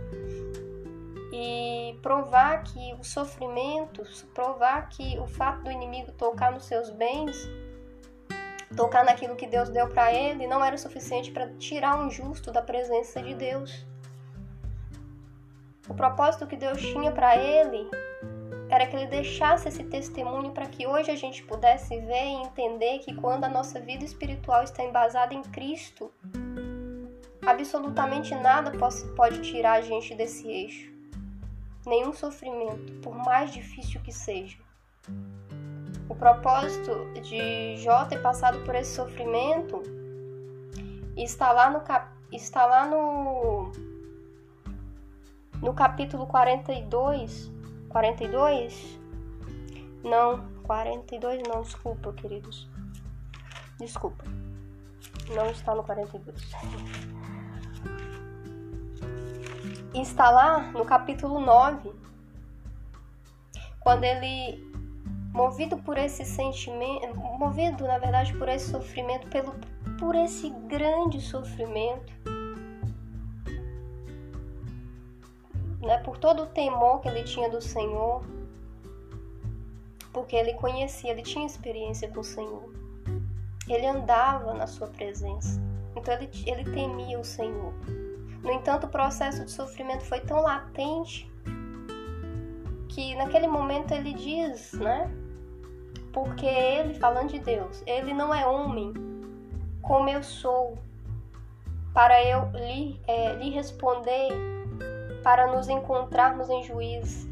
e 1.32 1.98
provar 2.02 2.62
que 2.64 2.94
o 2.94 3.04
sofrimento, 3.04 4.02
provar 4.32 4.88
que 4.88 5.18
o 5.18 5.26
fato 5.26 5.64
do 5.64 5.70
inimigo 5.70 6.12
tocar 6.12 6.52
nos 6.52 6.64
seus 6.64 6.90
bens 6.90 7.36
tocar 8.74 9.04
naquilo 9.04 9.36
que 9.36 9.46
Deus 9.46 9.68
deu 9.68 9.88
para 9.88 10.12
ele 10.12 10.46
não 10.46 10.64
era 10.64 10.74
o 10.74 10.78
suficiente 10.78 11.30
para 11.30 11.48
tirar 11.54 11.96
um 11.98 12.10
justo 12.10 12.50
da 12.50 12.60
presença 12.60 13.22
de 13.22 13.34
Deus. 13.34 13.86
O 15.88 15.94
propósito 15.94 16.46
que 16.46 16.56
Deus 16.56 16.80
tinha 16.80 17.12
para 17.12 17.36
ele 17.36 17.88
era 18.74 18.86
que 18.88 18.96
ele 18.96 19.06
deixasse 19.06 19.68
esse 19.68 19.84
testemunho 19.84 20.50
para 20.50 20.66
que 20.66 20.84
hoje 20.84 21.08
a 21.08 21.16
gente 21.16 21.44
pudesse 21.44 21.96
ver 22.00 22.24
e 22.24 22.42
entender 22.42 22.98
que 22.98 23.14
quando 23.14 23.44
a 23.44 23.48
nossa 23.48 23.78
vida 23.78 24.04
espiritual 24.04 24.64
está 24.64 24.82
embasada 24.82 25.32
em 25.32 25.42
Cristo, 25.42 26.10
absolutamente 27.46 28.34
nada 28.34 28.72
pode 29.14 29.40
tirar 29.42 29.74
a 29.74 29.80
gente 29.80 30.12
desse 30.16 30.48
eixo. 30.48 30.92
Nenhum 31.86 32.12
sofrimento, 32.12 32.94
por 33.00 33.14
mais 33.14 33.52
difícil 33.52 34.00
que 34.00 34.12
seja. 34.12 34.58
O 36.08 36.14
propósito 36.16 37.12
de 37.22 37.76
Jó 37.76 38.06
ter 38.06 38.20
passado 38.20 38.58
por 38.64 38.74
esse 38.74 38.92
sofrimento 38.92 39.82
está 41.16 41.52
lá 41.52 41.70
no, 41.70 41.80
cap... 41.80 42.10
está 42.32 42.66
lá 42.66 42.86
no, 42.86 43.70
no 45.62 45.72
capítulo 45.74 46.26
42. 46.26 47.53
42? 47.94 48.98
Não, 50.02 50.44
42 50.64 51.42
não, 51.46 51.62
desculpa, 51.62 52.12
queridos. 52.12 52.68
Desculpa. 53.78 54.24
Não 55.32 55.46
está 55.46 55.76
no 55.76 55.84
42. 55.84 56.34
Está 59.94 60.28
lá 60.28 60.72
no 60.72 60.84
capítulo 60.84 61.38
9, 61.38 61.92
quando 63.78 64.02
ele 64.02 64.60
movido 65.32 65.76
por 65.76 65.96
esse 65.96 66.24
sentimento, 66.24 67.16
movido 67.16 67.86
na 67.86 67.98
verdade 67.98 68.36
por 68.36 68.48
esse 68.48 68.72
sofrimento, 68.72 69.28
pelo, 69.28 69.54
por 70.00 70.16
esse 70.16 70.50
grande 70.66 71.20
sofrimento, 71.20 72.12
né, 75.84 75.98
por 75.98 76.18
todo 76.18 76.44
o 76.44 76.46
temor 76.46 77.00
que 77.00 77.08
ele 77.08 77.22
tinha 77.22 77.48
do 77.48 77.60
Senhor, 77.60 78.22
porque 80.12 80.36
ele 80.36 80.54
conhecia, 80.54 81.10
ele 81.10 81.22
tinha 81.22 81.46
experiência 81.46 82.08
com 82.08 82.20
o 82.20 82.24
Senhor, 82.24 82.72
ele 83.68 83.86
andava 83.86 84.54
na 84.54 84.66
sua 84.66 84.88
presença, 84.88 85.60
então 85.96 86.14
ele, 86.14 86.30
ele 86.46 86.64
temia 86.70 87.18
o 87.18 87.24
Senhor. 87.24 87.72
No 88.42 88.52
entanto, 88.52 88.84
o 88.86 88.90
processo 88.90 89.44
de 89.44 89.50
sofrimento 89.50 90.04
foi 90.04 90.20
tão 90.20 90.42
latente 90.42 91.30
que 92.88 93.14
naquele 93.16 93.46
momento 93.46 93.92
ele 93.92 94.12
diz, 94.12 94.72
né? 94.74 95.10
porque 96.14 96.46
ele, 96.46 96.94
falando 96.94 97.30
de 97.30 97.40
Deus, 97.40 97.82
ele 97.86 98.14
não 98.14 98.32
é 98.32 98.46
homem 98.46 98.94
como 99.82 100.08
eu 100.08 100.22
sou, 100.22 100.78
para 101.92 102.24
eu 102.24 102.48
lhe, 102.52 102.98
é, 103.06 103.34
lhe 103.34 103.50
responder, 103.50 104.28
para 105.24 105.46
nos 105.48 105.68
encontrarmos 105.68 106.50
em 106.50 106.62
juízo. 106.62 107.26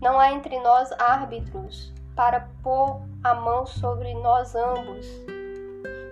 Não 0.00 0.20
há 0.20 0.30
entre 0.30 0.60
nós 0.60 0.92
árbitros 0.92 1.92
para 2.14 2.48
pôr 2.62 3.00
a 3.24 3.34
mão 3.34 3.64
sobre 3.66 4.14
nós 4.14 4.54
ambos. 4.54 5.06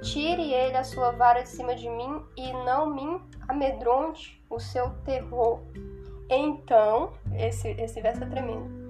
Tire 0.02 0.52
ele 0.52 0.76
a 0.76 0.84
sua 0.84 1.12
vara 1.12 1.42
de 1.42 1.48
cima 1.50 1.74
de 1.74 1.88
mim 1.88 2.22
e 2.36 2.52
não 2.52 2.86
me 2.86 3.20
amedronte 3.46 4.42
o 4.48 4.58
seu 4.58 4.90
terror. 5.04 5.60
Então, 6.30 7.12
esse, 7.34 7.68
esse 7.72 8.00
verso 8.00 8.24
é 8.24 8.26
tremendo. 8.26 8.84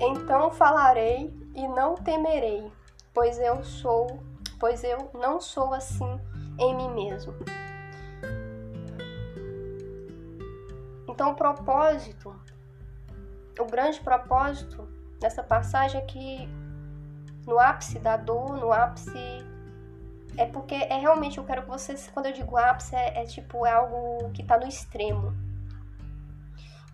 Então 0.00 0.50
falarei 0.50 1.34
e 1.54 1.66
não 1.68 1.94
temerei, 1.94 2.70
pois 3.12 3.38
eu 3.38 3.62
sou, 3.64 4.20
pois 4.58 4.84
eu 4.84 5.10
não 5.12 5.40
sou 5.40 5.74
assim 5.74 6.20
em 6.58 6.74
mim 6.74 6.90
mesmo. 6.94 7.34
Então 11.18 11.32
o 11.32 11.34
propósito, 11.34 12.32
o 13.58 13.64
grande 13.64 13.98
propósito 13.98 14.88
dessa 15.18 15.42
passagem 15.42 16.00
é 16.00 16.04
que 16.04 16.48
no 17.44 17.58
ápice 17.58 17.98
da 17.98 18.16
dor, 18.16 18.56
no 18.56 18.72
ápice 18.72 19.18
é 20.36 20.46
porque 20.46 20.76
é 20.76 20.96
realmente 20.96 21.38
eu 21.38 21.44
quero 21.44 21.62
que 21.62 21.68
vocês, 21.68 22.08
quando 22.14 22.26
eu 22.26 22.32
digo 22.32 22.56
ápice, 22.56 22.94
é, 22.94 23.20
é 23.20 23.24
tipo 23.24 23.66
é 23.66 23.72
algo 23.72 24.30
que 24.30 24.42
está 24.42 24.56
no 24.56 24.68
extremo 24.68 25.34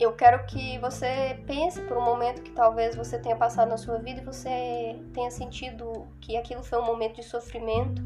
eu 0.00 0.12
quero 0.12 0.44
que 0.46 0.78
você 0.78 1.38
pense 1.46 1.80
por 1.82 1.96
um 1.96 2.04
momento 2.04 2.42
que 2.42 2.50
talvez 2.50 2.96
você 2.96 3.18
tenha 3.18 3.36
passado 3.36 3.68
na 3.68 3.76
sua 3.76 3.98
vida 3.98 4.20
e 4.20 4.24
você 4.24 4.98
tenha 5.12 5.30
sentido 5.30 6.08
que 6.20 6.36
aquilo 6.36 6.64
foi 6.64 6.80
um 6.80 6.84
momento 6.84 7.16
de 7.16 7.22
sofrimento. 7.22 8.02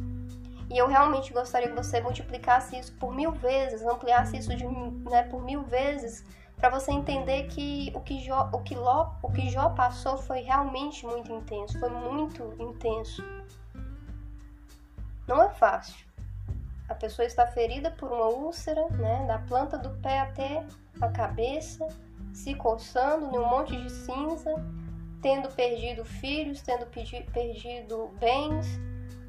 E 0.71 0.77
eu 0.77 0.87
realmente 0.87 1.33
gostaria 1.33 1.69
que 1.69 1.75
você 1.75 2.01
multiplicasse 2.01 2.79
isso 2.79 2.93
por 2.95 3.15
mil 3.15 3.33
vezes, 3.33 3.83
ampliasse 3.83 4.37
isso 4.37 4.55
de, 4.55 4.67
né, 4.67 5.23
por 5.25 5.43
mil 5.43 5.63
vezes, 5.63 6.25
para 6.57 6.69
você 6.69 6.91
entender 6.93 7.47
que 7.47 7.91
o 7.95 8.01
que, 8.01 8.21
Jó, 8.21 8.51
o, 8.53 8.59
que 8.61 8.75
Ló, 8.75 9.13
o 9.23 9.31
que 9.31 9.49
Jó 9.49 9.71
passou 9.71 10.19
foi 10.19 10.41
realmente 10.41 11.07
muito 11.07 11.33
intenso, 11.33 11.79
foi 11.79 11.89
muito 11.89 12.55
intenso. 12.59 13.25
Não 15.27 15.43
é 15.43 15.49
fácil. 15.51 16.07
A 16.89 16.95
pessoa 16.95 17.27
está 17.27 17.47
ferida 17.47 17.91
por 17.93 18.11
uma 18.11 18.27
úlcera, 18.27 18.89
né, 18.91 19.25
da 19.27 19.39
planta 19.39 19.79
do 19.79 19.91
pé 20.03 20.21
até 20.21 20.67
a 21.01 21.09
cabeça, 21.09 21.87
se 22.33 22.55
coçando 22.55 23.27
num 23.29 23.47
monte 23.49 23.77
de 23.77 23.91
cinza, 23.91 24.55
tendo 25.23 25.49
perdido 25.51 26.05
filhos, 26.05 26.61
tendo 26.63 26.87
perdido 26.87 28.11
bens, 28.19 28.67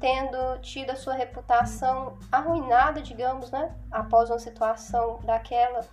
tendo 0.00 0.58
tido 0.60 0.90
a 0.90 0.96
sua 0.96 1.14
reputação 1.14 2.18
arruinada, 2.32 3.02
digamos, 3.02 3.50
né, 3.50 3.74
após 3.90 4.30
uma 4.30 4.38
situação 4.38 5.20
daquela. 5.24 5.86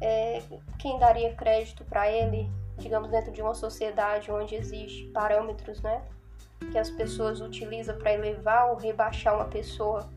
É, 0.00 0.42
quem 0.78 0.98
daria 0.98 1.34
crédito 1.34 1.84
para 1.84 2.10
ele, 2.10 2.50
digamos, 2.76 3.10
dentro 3.10 3.32
de 3.32 3.40
uma 3.40 3.54
sociedade 3.54 4.30
onde 4.30 4.54
existe 4.54 5.04
parâmetros, 5.08 5.80
né, 5.80 6.02
que 6.72 6.78
as 6.78 6.90
pessoas 6.90 7.40
utilizam 7.40 7.96
para 7.96 8.12
elevar 8.12 8.70
ou 8.70 8.76
rebaixar 8.76 9.34
uma 9.34 9.46
pessoa 9.46 10.08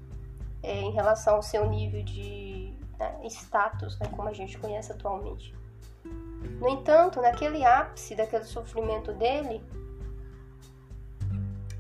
é, 0.63 0.81
em 0.81 0.91
relação 0.91 1.35
ao 1.35 1.43
seu 1.43 1.69
nível 1.69 2.03
de 2.03 2.73
né, 2.99 3.15
status, 3.25 3.99
né, 3.99 4.07
como 4.15 4.27
a 4.27 4.33
gente 4.33 4.57
conhece 4.57 4.91
atualmente. 4.91 5.55
No 6.59 6.67
entanto, 6.69 7.21
naquele 7.21 7.63
ápice 7.63 8.15
daquele 8.15 8.45
sofrimento 8.45 9.13
dele, 9.13 9.63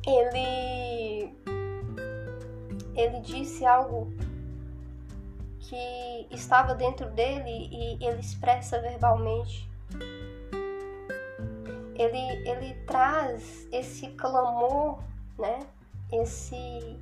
ele 0.05 1.33
ele 2.95 3.19
disse 3.21 3.65
algo 3.65 4.11
que 5.59 6.27
estava 6.31 6.75
dentro 6.75 7.09
dele 7.11 7.69
e 7.71 8.05
ele 8.05 8.19
expressa 8.19 8.79
verbalmente. 8.79 9.69
Ele, 11.95 12.49
ele 12.49 12.73
traz 12.85 13.67
esse 13.71 14.07
clamor, 14.09 14.99
né? 15.37 15.59
Esse 16.11 16.99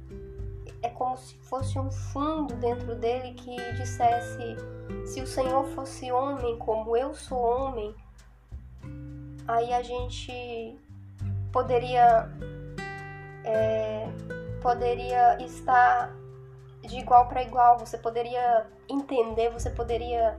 é 0.82 0.90
como 0.90 1.18
se 1.18 1.36
fosse 1.36 1.80
um 1.80 1.90
fundo 1.90 2.54
dentro 2.56 2.96
dele 2.96 3.34
que 3.34 3.56
dissesse: 3.74 4.56
se 5.06 5.22
o 5.22 5.28
Senhor 5.28 5.66
fosse 5.70 6.12
homem 6.12 6.58
como 6.58 6.96
eu 6.96 7.14
sou 7.16 7.40
homem, 7.40 7.96
aí 9.48 9.74
a 9.74 9.82
gente 9.82 10.78
poderia 11.52 12.30
é, 13.44 14.08
poderia 14.62 15.38
estar 15.42 16.16
de 16.82 16.98
igual 17.00 17.28
para 17.28 17.44
igual. 17.44 17.78
Você 17.80 17.98
poderia 17.98 18.68
entender, 18.88 19.50
você 19.52 19.70
poderia 19.70 20.38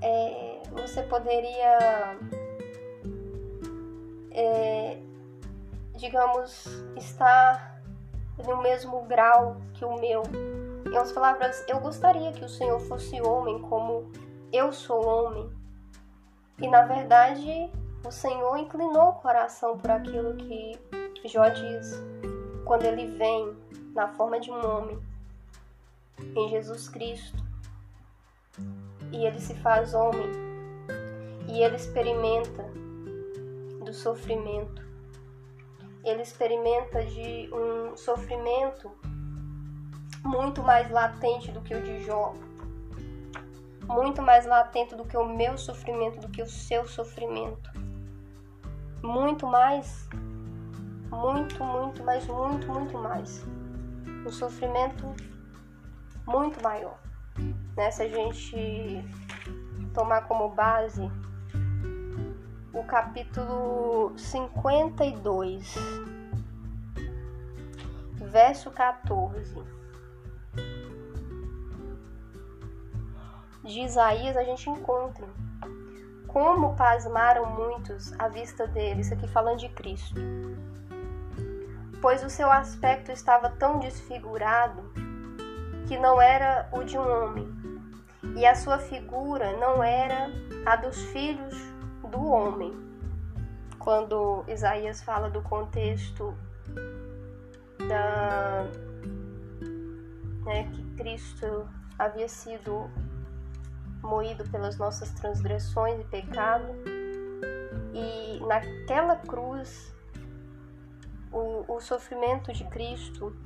é, 0.00 0.62
você 0.72 1.02
poderia 1.02 2.18
é, 4.30 4.98
digamos 5.94 6.66
estar 6.96 7.80
no 8.46 8.60
mesmo 8.62 9.02
grau 9.02 9.56
que 9.74 9.84
o 9.84 9.98
meu. 9.98 10.22
Em 10.86 10.90
outras 10.90 11.12
palavras, 11.12 11.64
eu 11.68 11.80
gostaria 11.80 12.32
que 12.32 12.44
o 12.44 12.48
Senhor 12.48 12.78
fosse 12.80 13.20
homem 13.20 13.60
como 13.62 14.10
eu 14.52 14.72
sou 14.72 15.04
homem. 15.06 15.50
E 16.58 16.68
na 16.68 16.82
verdade, 16.82 17.70
o 18.06 18.10
Senhor 18.10 18.56
inclinou 18.58 19.08
o 19.08 19.14
coração 19.14 19.78
por 19.78 19.90
aquilo 19.90 20.34
que 20.34 20.78
Jó 21.24 21.48
diz, 21.48 22.02
quando 22.64 22.84
ele 22.84 23.06
vem 23.16 23.56
na 23.94 24.08
forma 24.08 24.38
de 24.38 24.50
um 24.50 24.66
homem, 24.66 24.98
em 26.36 26.48
Jesus 26.48 26.88
Cristo, 26.88 27.42
e 29.10 29.24
ele 29.24 29.40
se 29.40 29.54
faz 29.54 29.94
homem, 29.94 30.30
e 31.48 31.62
ele 31.62 31.76
experimenta 31.76 32.64
do 33.84 33.92
sofrimento, 33.92 34.84
ele 36.04 36.22
experimenta 36.22 37.04
de 37.04 37.48
um 37.52 37.96
sofrimento 37.96 38.90
muito 40.22 40.62
mais 40.62 40.90
latente 40.90 41.50
do 41.52 41.60
que 41.60 41.74
o 41.74 41.82
de 41.82 42.02
Jó, 42.04 42.34
muito 43.86 44.22
mais 44.22 44.46
latente 44.46 44.94
do 44.94 45.04
que 45.04 45.16
o 45.16 45.24
meu 45.24 45.56
sofrimento, 45.56 46.20
do 46.20 46.28
que 46.28 46.42
o 46.42 46.46
seu 46.46 46.86
sofrimento, 46.86 47.70
muito 49.02 49.46
mais, 49.46 50.08
muito, 51.14 51.62
muito, 51.64 52.02
mas 52.02 52.26
muito, 52.26 52.66
muito 52.70 52.98
mais. 52.98 53.44
Um 54.26 54.30
sofrimento 54.30 55.14
muito 56.26 56.62
maior. 56.62 56.98
Né? 57.76 57.90
Se 57.90 58.02
a 58.02 58.08
gente 58.08 59.04
tomar 59.92 60.22
como 60.22 60.48
base 60.50 61.10
o 62.72 62.82
capítulo 62.84 64.12
52, 64.18 65.74
verso 68.16 68.70
14 68.70 69.62
de 73.62 73.80
Isaías, 73.80 74.36
a 74.36 74.42
gente 74.42 74.68
encontra 74.68 75.26
como 76.26 76.74
pasmaram 76.74 77.46
muitos 77.46 78.12
à 78.18 78.26
vista 78.26 78.66
dele, 78.66 79.02
isso 79.02 79.14
aqui 79.14 79.28
falando 79.28 79.60
de 79.60 79.68
Cristo. 79.68 80.20
Pois 82.04 82.22
o 82.22 82.28
seu 82.28 82.52
aspecto 82.52 83.10
estava 83.10 83.48
tão 83.48 83.78
desfigurado 83.78 84.92
que 85.88 85.96
não 85.96 86.20
era 86.20 86.68
o 86.70 86.84
de 86.84 86.98
um 86.98 87.00
homem, 87.00 87.48
e 88.36 88.44
a 88.44 88.54
sua 88.54 88.78
figura 88.78 89.56
não 89.56 89.82
era 89.82 90.28
a 90.66 90.76
dos 90.76 91.02
filhos 91.06 91.54
do 92.10 92.22
homem. 92.26 92.74
Quando 93.78 94.44
Isaías 94.46 95.02
fala 95.02 95.30
do 95.30 95.40
contexto 95.40 96.36
da 97.88 98.66
né, 100.44 100.70
que 100.74 100.82
Cristo 100.96 101.66
havia 101.98 102.28
sido 102.28 102.90
moído 104.02 104.44
pelas 104.50 104.76
nossas 104.76 105.10
transgressões 105.12 105.98
e 105.98 106.04
pecado, 106.04 106.66
e 107.94 108.40
naquela 108.46 109.16
cruz 109.16 109.93
o, 111.34 111.64
o 111.68 111.80
sofrimento 111.80 112.52
de 112.52 112.64
Cristo 112.64 113.36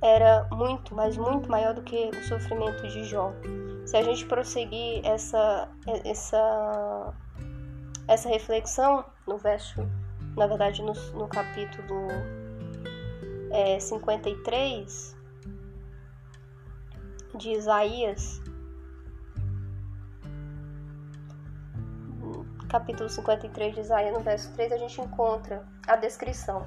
era 0.00 0.46
muito, 0.52 0.94
mas 0.94 1.16
muito 1.16 1.50
maior 1.50 1.74
do 1.74 1.82
que 1.82 2.10
o 2.10 2.22
sofrimento 2.24 2.86
de 2.88 3.04
Jó. 3.04 3.32
Se 3.84 3.96
a 3.96 4.02
gente 4.02 4.24
prosseguir 4.26 5.04
essa, 5.04 5.68
essa, 6.04 7.14
essa 8.06 8.28
reflexão 8.28 9.04
no 9.26 9.36
verso, 9.36 9.80
na 10.36 10.46
verdade 10.46 10.82
no, 10.82 10.92
no 11.14 11.26
capítulo 11.26 12.08
é, 13.50 13.80
53 13.80 15.16
de 17.36 17.50
Isaías, 17.50 18.42
capítulo 22.74 23.08
53 23.08 23.72
de 23.72 23.80
Isaías, 23.82 24.12
no 24.12 24.18
verso 24.18 24.52
3, 24.54 24.72
a 24.72 24.76
gente 24.76 25.00
encontra 25.00 25.64
a 25.86 25.94
descrição. 25.94 26.66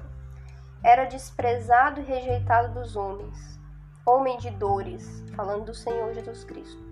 Era 0.82 1.04
desprezado 1.04 2.00
e 2.00 2.02
rejeitado 2.02 2.72
dos 2.72 2.96
homens, 2.96 3.60
homem 4.06 4.38
de 4.38 4.48
dores, 4.48 5.22
falando 5.36 5.66
do 5.66 5.74
Senhor 5.74 6.14
Jesus 6.14 6.44
Cristo, 6.44 6.82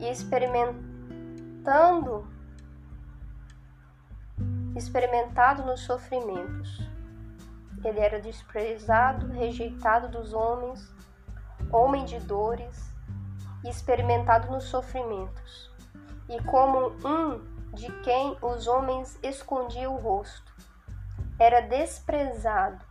e 0.00 0.10
experimentando 0.10 2.26
experimentado 4.74 5.64
nos 5.64 5.82
sofrimentos. 5.82 6.80
Ele 7.84 8.00
era 8.00 8.20
desprezado, 8.20 9.28
rejeitado 9.28 10.08
dos 10.08 10.32
homens, 10.32 10.92
homem 11.70 12.04
de 12.04 12.18
dores 12.18 12.92
e 13.64 13.68
experimentado 13.68 14.50
nos 14.50 14.64
sofrimentos. 14.64 15.70
E 16.28 16.42
como 16.42 16.88
um 17.06 17.57
de 17.74 17.90
quem 18.02 18.36
os 18.42 18.66
homens 18.66 19.18
escondiam 19.22 19.94
o 19.94 19.98
rosto, 19.98 20.54
era 21.38 21.60
desprezado 21.60 22.84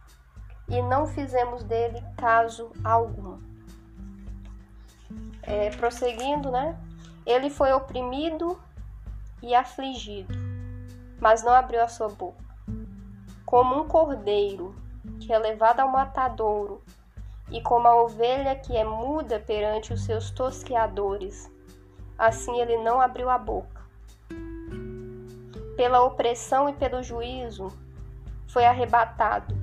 e 0.67 0.81
não 0.81 1.05
fizemos 1.05 1.63
dele 1.63 2.03
caso 2.17 2.71
algum. 2.83 3.39
É, 5.41 5.69
prosseguindo, 5.71 6.51
né? 6.51 6.77
Ele 7.25 7.49
foi 7.49 7.71
oprimido 7.71 8.59
e 9.41 9.55
afligido, 9.55 10.33
mas 11.19 11.43
não 11.43 11.53
abriu 11.53 11.81
a 11.81 11.87
sua 11.87 12.09
boca 12.09 12.47
como 13.47 13.81
um 13.81 13.87
cordeiro 13.87 14.75
que 15.21 15.31
é 15.31 15.39
levado 15.39 15.79
ao 15.79 15.87
matadouro, 15.87 16.83
e 17.49 17.61
como 17.61 17.87
a 17.87 17.95
ovelha 17.95 18.57
que 18.57 18.75
é 18.75 18.83
muda 18.83 19.39
perante 19.39 19.93
os 19.93 20.03
seus 20.03 20.29
tosqueadores, 20.31 21.49
assim 22.17 22.59
ele 22.59 22.75
não 22.83 22.99
abriu 22.99 23.29
a 23.29 23.37
boca. 23.37 23.76
Pela 25.77 26.03
opressão 26.03 26.67
e 26.67 26.73
pelo 26.73 27.01
juízo 27.01 27.71
foi 28.47 28.65
arrebatado. 28.65 29.55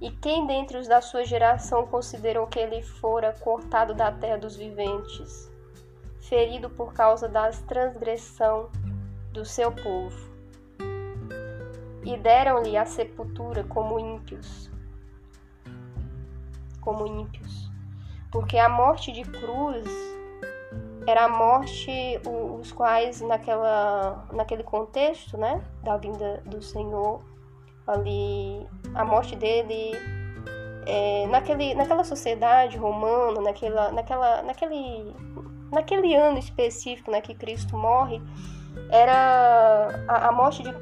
E 0.00 0.10
quem 0.10 0.48
dentre 0.48 0.76
os 0.76 0.88
da 0.88 1.00
sua 1.00 1.24
geração 1.24 1.86
considerou 1.86 2.48
que 2.48 2.58
ele 2.58 2.82
fora 2.82 3.32
cortado 3.38 3.94
da 3.94 4.10
terra 4.10 4.38
dos 4.38 4.56
viventes, 4.56 5.48
ferido 6.20 6.68
por 6.68 6.92
causa 6.92 7.28
da 7.28 7.48
transgressão 7.50 8.68
do 9.32 9.44
seu 9.44 9.70
povo? 9.70 10.34
e 12.04 12.16
deram-lhe 12.18 12.76
a 12.76 12.84
sepultura 12.84 13.64
como 13.64 13.98
ímpios. 13.98 14.70
Como 16.80 17.06
ímpios. 17.06 17.70
Porque 18.30 18.58
a 18.58 18.68
morte 18.68 19.10
de 19.10 19.22
cruz 19.22 19.88
era 21.06 21.24
a 21.24 21.28
morte 21.28 22.20
os 22.26 22.72
quais 22.72 23.20
naquela 23.20 24.26
naquele 24.32 24.62
contexto, 24.62 25.36
né, 25.36 25.62
da 25.82 25.96
vinda 25.96 26.42
do 26.46 26.62
Senhor, 26.62 27.22
ali 27.86 28.66
a 28.94 29.04
morte 29.04 29.36
dele 29.36 29.92
é, 30.86 31.26
naquele, 31.28 31.74
naquela 31.74 32.04
sociedade 32.04 32.76
romana, 32.76 33.40
naquela, 33.40 33.90
naquela, 33.92 34.42
naquele, 34.42 35.14
naquele 35.72 36.14
ano 36.14 36.38
específico 36.38 37.10
né, 37.10 37.20
que 37.20 37.34
Cristo 37.34 37.76
morre, 37.76 38.22
era 38.90 39.88
a, 40.08 40.28
a 40.28 40.32
morte 40.32 40.62
de 40.62 40.72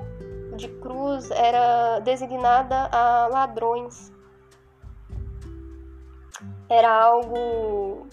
de 0.56 0.68
cruz 0.68 1.30
era 1.30 2.00
designada 2.00 2.88
a 2.92 3.26
ladrões. 3.28 4.12
Era 6.68 6.90
algo 6.90 8.06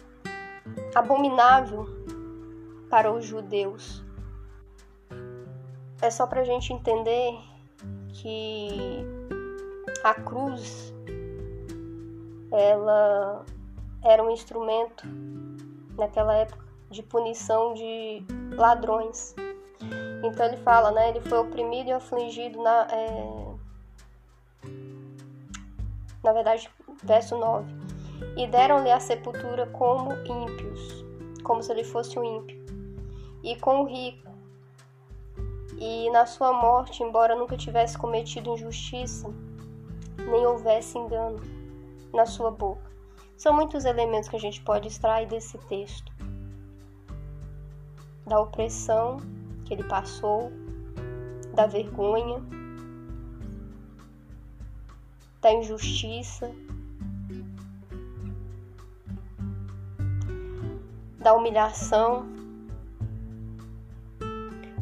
abominável 0.95 1.87
para 2.89 3.11
os 3.11 3.25
judeus. 3.25 4.03
É 6.01 6.09
só 6.09 6.25
para 6.25 6.41
a 6.41 6.43
gente 6.43 6.73
entender 6.73 7.37
que 8.13 9.05
a 10.03 10.13
cruz 10.13 10.93
ela 12.51 13.45
era 14.03 14.23
um 14.23 14.31
instrumento 14.31 15.05
naquela 15.97 16.33
época 16.35 16.65
de 16.89 17.03
punição 17.03 17.73
de 17.73 18.23
ladrões. 18.55 19.35
Então 20.23 20.45
ele 20.45 20.57
fala, 20.57 20.91
né? 20.91 21.09
Ele 21.09 21.21
foi 21.21 21.37
oprimido 21.37 21.89
e 21.89 21.91
afligido 21.91 22.61
na. 22.61 22.87
É... 22.91 23.49
Na 26.23 26.33
verdade, 26.33 26.69
verso 27.03 27.37
9. 27.37 27.71
E 28.35 28.47
deram-lhe 28.47 28.91
a 28.91 28.99
sepultura 28.99 29.65
como 29.67 30.11
ímpios, 30.25 31.05
como 31.43 31.63
se 31.63 31.71
ele 31.71 31.85
fosse 31.85 32.19
um 32.19 32.23
ímpio, 32.23 32.59
e 33.43 33.55
com 33.55 33.81
o 33.81 33.85
rico. 33.85 34.29
E 35.77 36.09
na 36.11 36.25
sua 36.25 36.51
morte, 36.51 37.03
embora 37.03 37.35
nunca 37.35 37.55
tivesse 37.55 37.97
cometido 37.97 38.53
injustiça, 38.53 39.29
nem 40.17 40.45
houvesse 40.45 40.97
engano 40.97 41.39
na 42.13 42.25
sua 42.25 42.51
boca. 42.51 42.89
São 43.37 43.53
muitos 43.53 43.85
elementos 43.85 44.27
que 44.27 44.35
a 44.35 44.39
gente 44.39 44.61
pode 44.61 44.87
extrair 44.87 45.27
desse 45.27 45.57
texto. 45.69 46.11
Da 48.25 48.41
opressão 48.41 49.17
que 49.65 49.73
ele 49.73 49.83
passou, 49.83 50.51
da 51.55 51.65
vergonha, 51.65 52.43
da 55.41 55.53
injustiça, 55.53 56.51
da 61.19 61.33
humilhação, 61.33 62.38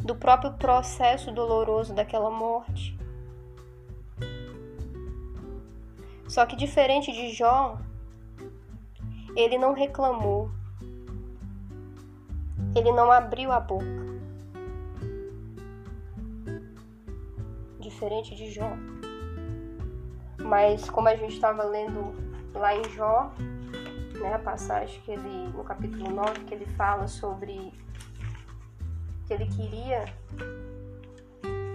do 0.08 0.16
próprio 0.16 0.54
processo 0.54 1.30
doloroso 1.30 1.94
daquela 1.94 2.30
morte. 2.30 2.98
Só 6.26 6.46
que 6.46 6.56
diferente 6.56 7.12
de 7.12 7.34
Jó, 7.34 7.78
ele 9.36 9.58
não 9.58 9.74
reclamou, 9.74 10.50
ele 12.74 12.90
não 12.90 13.12
abriu 13.12 13.52
a 13.52 13.60
boca. 13.60 14.08
diferente 17.80 18.34
de 18.34 18.50
Jó. 18.52 18.70
Mas 20.42 20.88
como 20.90 21.08
a 21.08 21.16
gente 21.16 21.34
estava 21.34 21.64
lendo 21.64 22.14
lá 22.54 22.76
em 22.76 22.84
Jó, 22.90 23.32
né, 24.20 24.34
a 24.34 24.38
passagem 24.38 25.00
que 25.02 25.10
ele 25.10 25.48
no 25.48 25.64
capítulo 25.64 26.10
9 26.10 26.44
que 26.44 26.54
ele 26.54 26.66
fala 26.76 27.08
sobre 27.08 27.72
que 29.28 29.34
ele 29.34 29.46
queria, 29.46 30.04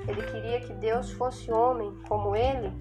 ele 0.07 0.23
queria 0.31 0.59
que 0.59 0.73
Deus 0.73 1.11
fosse 1.11 1.51
homem 1.51 1.95
como 2.07 2.35
ele, 2.35 2.73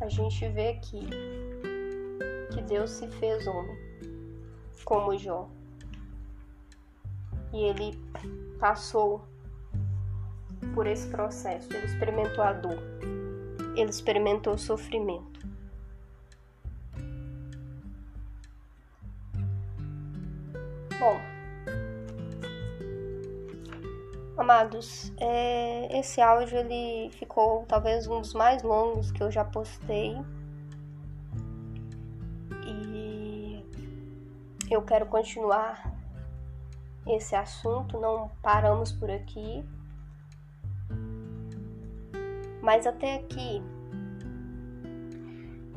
a 0.00 0.08
gente 0.08 0.48
vê 0.48 0.74
que, 0.74 1.08
que 2.52 2.60
Deus 2.62 2.90
se 2.90 3.06
fez 3.06 3.46
homem, 3.46 3.78
como 4.84 5.16
Jó. 5.16 5.48
E 7.52 7.62
ele 7.62 7.96
passou 8.58 9.24
por 10.74 10.88
esse 10.88 11.08
processo, 11.08 11.72
ele 11.72 11.86
experimentou 11.86 12.42
a 12.42 12.52
dor, 12.52 12.82
ele 13.76 13.90
experimentou 13.90 14.54
o 14.54 14.58
sofrimento. 14.58 15.31
Bom, 21.02 21.20
amados, 24.36 25.12
é, 25.18 25.98
esse 25.98 26.20
áudio 26.20 26.58
ele 26.58 27.10
ficou 27.10 27.64
talvez 27.66 28.06
um 28.06 28.20
dos 28.20 28.32
mais 28.34 28.62
longos 28.62 29.10
que 29.10 29.20
eu 29.20 29.28
já 29.28 29.44
postei. 29.44 30.16
E 32.64 33.66
eu 34.70 34.80
quero 34.82 35.06
continuar 35.06 35.92
esse 37.04 37.34
assunto, 37.34 37.98
não 37.98 38.30
paramos 38.40 38.92
por 38.92 39.10
aqui. 39.10 39.64
Mas 42.62 42.86
até 42.86 43.16
aqui, 43.16 43.60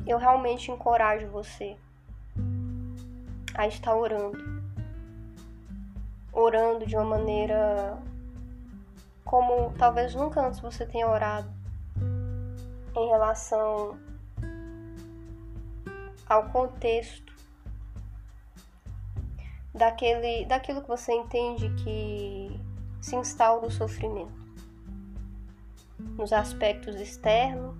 eu 0.06 0.18
realmente 0.18 0.70
encorajo 0.70 1.26
você 1.26 1.76
a 3.56 3.66
estar 3.66 3.96
orando 3.96 4.55
orando 6.36 6.86
de 6.86 6.94
uma 6.94 7.04
maneira 7.04 7.98
como 9.24 9.72
talvez 9.78 10.14
nunca 10.14 10.46
antes 10.46 10.60
você 10.60 10.84
tenha 10.84 11.08
orado 11.08 11.50
em 12.94 13.08
relação 13.08 13.98
ao 16.28 16.48
contexto 16.50 17.34
daquele, 19.74 20.44
daquilo 20.44 20.82
que 20.82 20.88
você 20.88 21.12
entende 21.12 21.68
que 21.82 22.60
se 23.00 23.16
instaura 23.16 23.66
o 23.66 23.70
sofrimento 23.70 24.46
nos 26.16 26.32
aspectos 26.32 26.96
externos, 26.96 27.74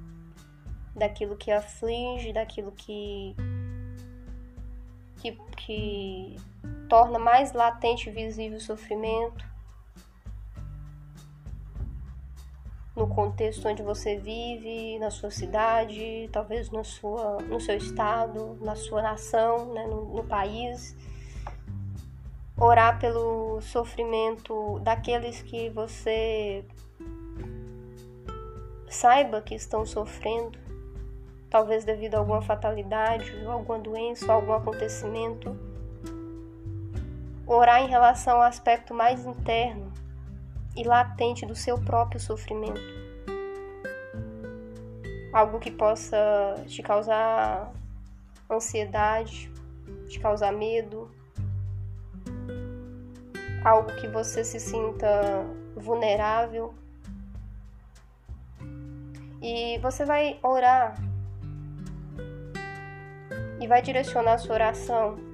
daquilo 0.94 1.36
que 1.36 1.50
aflige, 1.50 2.32
daquilo 2.32 2.72
que, 2.72 3.36
que, 5.16 5.32
que 5.56 6.36
torna 6.88 7.18
mais 7.18 7.52
latente 7.52 8.08
e 8.08 8.12
visível 8.12 8.58
o 8.58 8.60
sofrimento, 8.60 9.44
no 12.94 13.06
contexto 13.06 13.68
onde 13.68 13.82
você 13.82 14.16
vive, 14.16 14.98
na 14.98 15.10
sua 15.10 15.30
cidade, 15.30 16.30
talvez 16.32 16.70
no, 16.70 16.82
sua, 16.82 17.42
no 17.42 17.60
seu 17.60 17.76
estado, 17.76 18.56
na 18.62 18.74
sua 18.74 19.02
nação, 19.02 19.74
né, 19.74 19.86
no, 19.86 20.16
no 20.16 20.24
país. 20.24 20.96
Orar 22.58 22.98
pelo 22.98 23.60
sofrimento 23.60 24.80
daqueles 24.80 25.42
que 25.42 25.68
você 25.68 26.64
saiba 28.88 29.42
que 29.42 29.54
estão 29.54 29.84
sofrendo, 29.84 30.58
talvez 31.50 31.84
devido 31.84 32.14
a 32.14 32.18
alguma 32.18 32.40
fatalidade, 32.40 33.30
alguma 33.44 33.78
doença, 33.78 34.32
algum 34.32 34.54
acontecimento 34.54 35.54
orar 37.46 37.80
em 37.80 37.88
relação 37.88 38.36
ao 38.36 38.42
aspecto 38.42 38.92
mais 38.92 39.24
interno 39.24 39.92
e 40.74 40.82
latente 40.82 41.46
do 41.46 41.54
seu 41.54 41.78
próprio 41.78 42.18
sofrimento. 42.18 42.80
Algo 45.32 45.60
que 45.60 45.70
possa 45.70 46.16
te 46.66 46.82
causar 46.82 47.72
ansiedade, 48.50 49.50
te 50.08 50.18
causar 50.18 50.52
medo, 50.52 51.10
algo 53.64 53.94
que 53.96 54.08
você 54.08 54.42
se 54.44 54.58
sinta 54.58 55.44
vulnerável. 55.76 56.74
E 59.40 59.78
você 59.78 60.04
vai 60.04 60.40
orar 60.42 60.96
e 63.60 63.66
vai 63.66 63.80
direcionar 63.80 64.38
sua 64.38 64.54
oração 64.54 65.25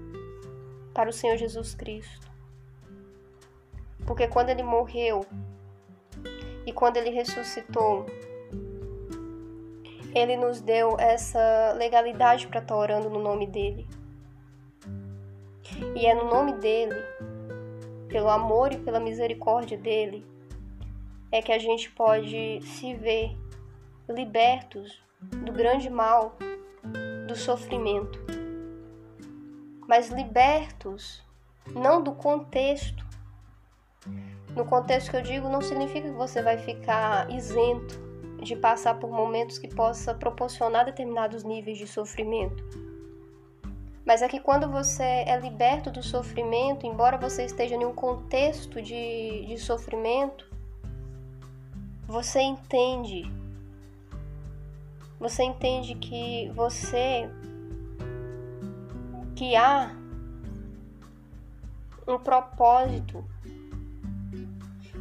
para 0.93 1.11
o 1.11 1.13
Senhor 1.13 1.37
Jesus 1.37 1.75
Cristo. 1.75 2.31
Porque 4.07 4.27
quando 4.27 4.51
ele 4.51 4.63
morreu 4.63 5.25
e 6.67 6.73
quando 6.73 6.97
ele 6.97 7.11
ressuscitou, 7.11 8.07
ele 10.15 10.37
nos 10.37 10.61
deu 10.61 10.97
essa 10.99 11.73
legalidade 11.77 12.47
para 12.47 12.61
estar 12.61 12.77
orando 12.77 13.09
no 13.09 13.19
nome 13.19 13.47
dele. 13.47 13.87
E 15.95 16.07
é 16.07 16.15
no 16.15 16.25
nome 16.25 16.53
dele, 16.55 16.95
pelo 18.09 18.29
amor 18.29 18.73
e 18.73 18.79
pela 18.79 19.01
misericórdia 19.01 19.79
dele, 19.79 20.25
é 21.31 21.41
que 21.41 21.53
a 21.53 21.59
gente 21.59 21.91
pode 21.91 22.61
se 22.63 22.95
ver 22.95 23.37
libertos 24.09 25.01
do 25.21 25.53
grande 25.53 25.89
mal 25.89 26.37
do 27.27 27.35
sofrimento 27.35 28.42
mas 29.87 30.09
libertos 30.09 31.23
não 31.75 32.03
do 32.03 32.13
contexto. 32.13 33.05
No 34.55 34.65
contexto 34.65 35.11
que 35.11 35.17
eu 35.17 35.23
digo, 35.23 35.49
não 35.49 35.63
significa 35.63 36.09
que 36.09 36.15
você 36.15 36.43
vai 36.43 36.59
ficar 36.59 37.31
isento 37.31 38.01
de 38.43 38.57
passar 38.57 38.99
por 38.99 39.11
momentos 39.11 39.59
que 39.59 39.69
possa 39.69 40.15
proporcionar 40.15 40.85
determinados 40.85 41.45
níveis 41.45 41.79
de 41.79 41.87
sofrimento. 41.87 42.63
Mas 44.05 44.21
é 44.21 44.29
que 44.29 44.41
quando 44.41 44.69
você 44.69 45.03
é 45.03 45.39
liberto 45.39 45.91
do 45.91 46.03
sofrimento, 46.03 46.85
embora 46.85 47.17
você 47.17 47.45
esteja 47.45 47.77
em 47.77 47.85
um 47.85 47.95
contexto 47.95 48.83
de, 48.83 49.47
de 49.47 49.57
sofrimento, 49.59 50.51
você 52.07 52.41
entende. 52.41 53.31
Você 55.21 55.45
entende 55.45 55.95
que 55.95 56.51
você 56.51 57.31
que 59.35 59.57
há 59.57 59.91
um 62.07 62.19
propósito, 62.19 63.25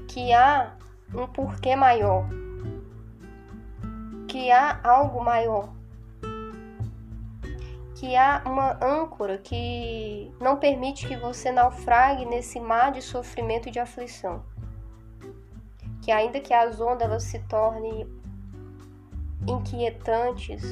que 0.07 0.31
há 0.33 0.75
um 1.13 1.27
porquê 1.27 1.75
maior, 1.75 2.27
que 4.27 4.51
há 4.51 4.79
algo 4.83 5.23
maior, 5.23 5.69
que 7.95 8.15
há 8.15 8.41
uma 8.45 8.83
âncora 8.83 9.37
que 9.37 10.31
não 10.39 10.57
permite 10.57 11.07
que 11.07 11.15
você 11.15 11.51
naufrague 11.51 12.25
nesse 12.25 12.59
mar 12.59 12.91
de 12.91 13.01
sofrimento 13.01 13.67
e 13.67 13.71
de 13.71 13.79
aflição. 13.79 14.43
Que 16.01 16.11
ainda 16.11 16.39
que 16.39 16.53
as 16.53 16.81
ondas 16.81 17.23
se 17.23 17.37
tornem 17.41 18.07
inquietantes, 19.47 20.63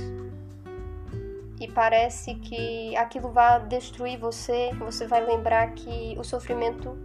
e 1.60 1.68
parece 1.68 2.36
que 2.36 2.96
aquilo 2.96 3.32
vai 3.32 3.66
destruir 3.68 4.18
você, 4.18 4.72
você 4.76 5.06
vai 5.06 5.26
lembrar 5.26 5.74
que 5.74 6.16
o 6.18 6.24
sofrimento, 6.24 6.98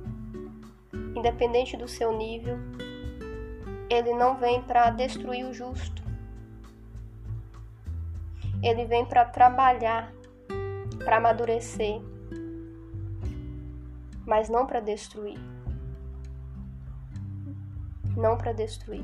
independente 1.16 1.76
do 1.76 1.88
seu 1.88 2.16
nível, 2.16 2.56
ele 3.90 4.14
não 4.14 4.36
vem 4.36 4.62
para 4.62 4.90
destruir 4.90 5.44
o 5.44 5.52
justo. 5.52 6.02
Ele 8.62 8.84
vem 8.84 9.04
para 9.04 9.24
trabalhar, 9.24 10.12
para 11.04 11.16
amadurecer, 11.16 12.00
mas 14.24 14.48
não 14.48 14.66
para 14.66 14.78
destruir. 14.80 15.38
Não 18.16 18.38
para 18.38 18.52
destruir. 18.52 19.02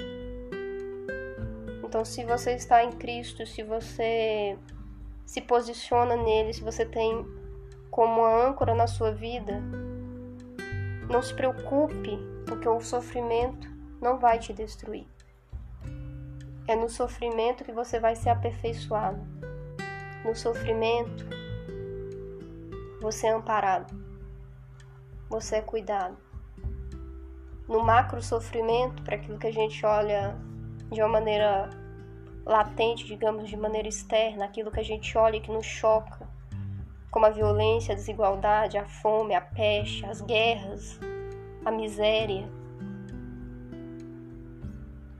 Então, 1.85 2.05
se 2.05 2.25
você 2.25 2.53
está 2.53 2.85
em 2.85 2.93
Cristo, 2.93 3.45
se 3.45 3.65
você 3.65 4.57
se 5.31 5.41
posiciona 5.41 6.17
nele, 6.17 6.53
se 6.53 6.61
você 6.61 6.85
tem 6.85 7.25
como 7.89 8.25
âncora 8.25 8.75
na 8.75 8.89
sua 8.89 9.13
vida, 9.13 9.63
não 11.09 11.23
se 11.23 11.33
preocupe, 11.33 12.19
porque 12.45 12.69
o 12.69 12.81
sofrimento 12.81 13.69
não 14.01 14.19
vai 14.19 14.41
te 14.41 14.53
destruir. 14.53 15.07
É 16.67 16.75
no 16.75 16.89
sofrimento 16.89 17.63
que 17.63 17.71
você 17.71 18.01
vai 18.01 18.17
ser 18.17 18.31
aperfeiçoado. 18.31 19.21
No 20.25 20.35
sofrimento, 20.35 21.25
você 23.01 23.29
é 23.29 23.31
amparado. 23.31 23.95
Você 25.29 25.57
é 25.57 25.63
cuidado. 25.63 26.17
No 27.69 27.85
macro 27.85 28.21
sofrimento, 28.21 29.01
para 29.05 29.15
aquilo 29.15 29.39
que 29.39 29.47
a 29.47 29.53
gente 29.53 29.87
olha 29.87 30.37
de 30.91 31.01
uma 31.01 31.09
maneira 31.09 31.71
latente, 32.45 33.07
digamos, 33.07 33.49
de 33.49 33.57
maneira 33.57 33.89
externa, 33.89 34.45
aquilo 34.45 34.71
que 34.71 34.81
a 34.81 34.85
gente 34.85 35.17
olha 35.17 35.37
e 35.37 35.41
que 35.41 35.51
nos 35.51 35.67
choca, 35.67 36.29
como 37.11 37.27
a 37.27 37.31
violência, 37.31 37.93
a 37.93 37.97
desigualdade, 37.97 38.79
a 38.79 38.85
fome, 38.85 39.35
a 39.35 39.41
peste, 39.41 40.05
as 40.07 40.21
guerras, 40.21 40.99
a 41.65 41.71
miséria. 41.71 42.49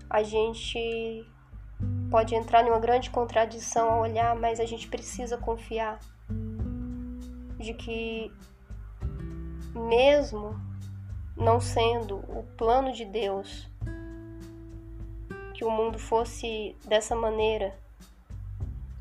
A 0.09 0.23
gente 0.23 1.25
pode 2.11 2.35
entrar 2.35 2.67
em 2.67 2.71
uma 2.71 2.81
grande 2.81 3.11
contradição 3.11 3.91
ao 3.91 4.03
olhar, 4.03 4.35
mas 4.35 4.59
a 4.59 4.67
gente 4.67 4.89
precisa 4.89 5.39
confiar 5.39 6.01
de 7.59 7.75
que, 7.75 8.33
mesmo 9.75 10.59
não 11.37 11.61
sendo 11.61 12.17
o 12.17 12.45
plano 12.57 12.93
de 12.93 13.05
Deus 13.05 13.70
que 15.61 15.65
o 15.67 15.71
mundo 15.71 15.99
fosse 15.99 16.75
dessa 16.87 17.15
maneira, 17.15 17.79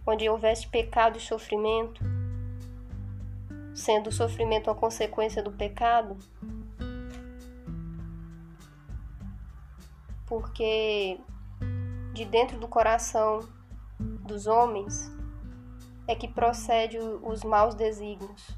onde 0.05 0.27
houvesse 0.27 0.67
pecado 0.67 1.17
e 1.17 1.21
sofrimento, 1.21 2.03
sendo 3.73 4.07
o 4.07 4.11
sofrimento 4.11 4.69
a 4.69 4.75
consequência 4.75 5.41
do 5.41 5.53
pecado, 5.53 6.17
porque 10.27 11.17
de 12.11 12.25
dentro 12.25 12.59
do 12.59 12.67
coração 12.67 13.39
dos 13.97 14.45
homens 14.45 15.09
é 16.09 16.13
que 16.13 16.27
procede 16.27 16.97
os 16.99 17.41
maus 17.45 17.73
desígnios. 17.73 18.49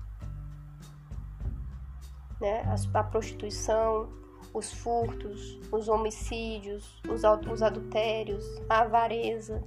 Né? 2.40 2.64
A 2.96 3.04
prostituição, 3.04 4.10
os 4.54 4.72
furtos, 4.72 5.60
os 5.72 5.88
homicídios, 5.88 7.02
os, 7.10 7.22
os 7.52 7.62
adultérios, 7.62 8.46
a 8.70 8.82
avareza, 8.82 9.64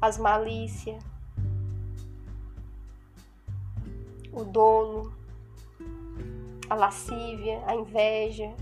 as 0.00 0.18
malícias, 0.18 1.02
o 4.32 4.44
dolo, 4.44 5.12
a 6.68 6.74
lascívia, 6.74 7.62
a 7.66 7.74
inveja, 7.74 8.54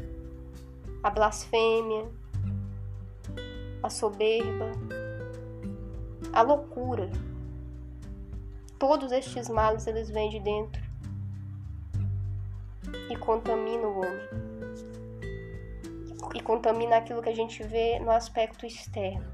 a 1.03 1.11
blasfêmia, 1.11 2.09
a 3.83 3.91
soberba, 3.91 4.71
a 6.33 6.43
loucura. 6.43 7.11
Todos 8.79 9.13
estes 9.13 9.49
males 9.49 9.87
eles 9.87 10.09
vêm 10.09 10.31
de 10.31 10.41
dentro 10.41 10.83
e 13.11 13.17
contaminam 13.17 13.91
o 13.91 13.99
homem. 13.99 14.54
E 16.35 16.41
contamina 16.41 16.97
aquilo 16.97 17.23
que 17.23 17.31
a 17.31 17.35
gente 17.35 17.63
vê 17.63 17.99
no 18.01 18.11
aspecto 18.11 18.67
externo. 18.67 19.25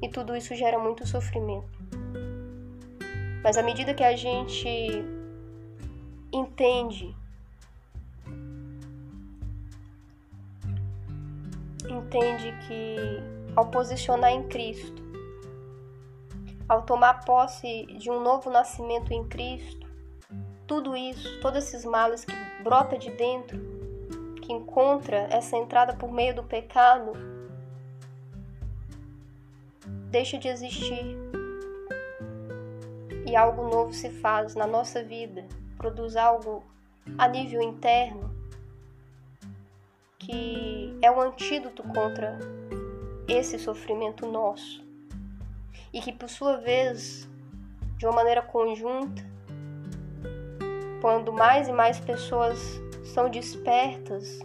E 0.00 0.08
tudo 0.08 0.36
isso 0.36 0.54
gera 0.54 0.78
muito 0.78 1.06
sofrimento. 1.06 1.78
Mas 3.42 3.58
à 3.58 3.62
medida 3.62 3.92
que 3.92 4.04
a 4.04 4.16
gente 4.16 5.04
entende 6.32 7.14
entende 11.88 12.54
que 12.66 12.96
ao 13.56 13.66
posicionar 13.66 14.30
em 14.30 14.44
Cristo, 14.48 15.02
ao 16.68 16.82
tomar 16.82 17.24
posse 17.24 17.86
de 17.98 18.10
um 18.10 18.22
novo 18.22 18.50
nascimento 18.50 19.12
em 19.12 19.26
Cristo, 19.28 19.86
tudo 20.66 20.96
isso, 20.96 21.40
todos 21.40 21.64
esses 21.64 21.84
males 21.84 22.24
que 22.24 22.34
brota 22.62 22.96
de 22.96 23.10
dentro, 23.10 23.60
encontra 24.52 25.26
essa 25.30 25.56
entrada 25.56 25.94
por 25.94 26.12
meio 26.12 26.34
do 26.34 26.44
pecado, 26.44 27.12
deixa 30.10 30.38
de 30.38 30.48
existir. 30.48 31.16
E 33.26 33.34
algo 33.34 33.68
novo 33.68 33.92
se 33.92 34.10
faz 34.10 34.54
na 34.54 34.66
nossa 34.66 35.02
vida, 35.02 35.46
produz 35.76 36.16
algo 36.16 36.62
a 37.16 37.26
nível 37.26 37.62
interno 37.62 38.42
que 40.22 40.96
é 41.02 41.10
o 41.10 41.20
antídoto 41.20 41.82
contra 41.82 42.38
esse 43.26 43.58
sofrimento 43.58 44.26
nosso. 44.26 44.84
E 45.92 46.00
que, 46.00 46.12
por 46.12 46.28
sua 46.28 46.56
vez, 46.58 47.28
de 47.98 48.06
uma 48.06 48.14
maneira 48.14 48.40
conjunta, 48.40 49.22
quando 51.00 51.32
mais 51.32 51.68
e 51.68 51.72
mais 51.72 51.98
pessoas 51.98 52.80
são 53.02 53.28
despertas, 53.28 54.38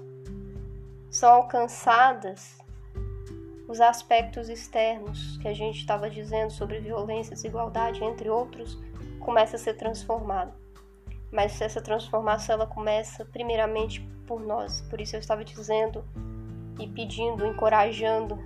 são 1.09 1.31
alcançadas, 1.31 2.57
os 3.67 3.81
aspectos 3.81 4.47
externos 4.49 5.37
que 5.37 5.47
a 5.47 5.53
gente 5.53 5.79
estava 5.79 6.09
dizendo 6.09 6.51
sobre 6.51 6.79
violência, 6.79 7.35
desigualdade, 7.35 8.03
entre 8.03 8.29
outros, 8.29 8.79
começa 9.19 9.57
a 9.57 9.59
ser 9.59 9.73
transformado. 9.73 10.53
Mas 11.31 11.59
essa 11.59 11.81
transformação 11.81 12.55
ela 12.55 12.67
começa 12.67 13.25
primeiramente 13.25 14.01
por 14.25 14.39
nós. 14.39 14.81
Por 14.89 15.01
isso 15.01 15.15
eu 15.15 15.19
estava 15.19 15.43
dizendo 15.43 16.05
e 16.79 16.87
pedindo, 16.87 17.45
encorajando 17.45 18.37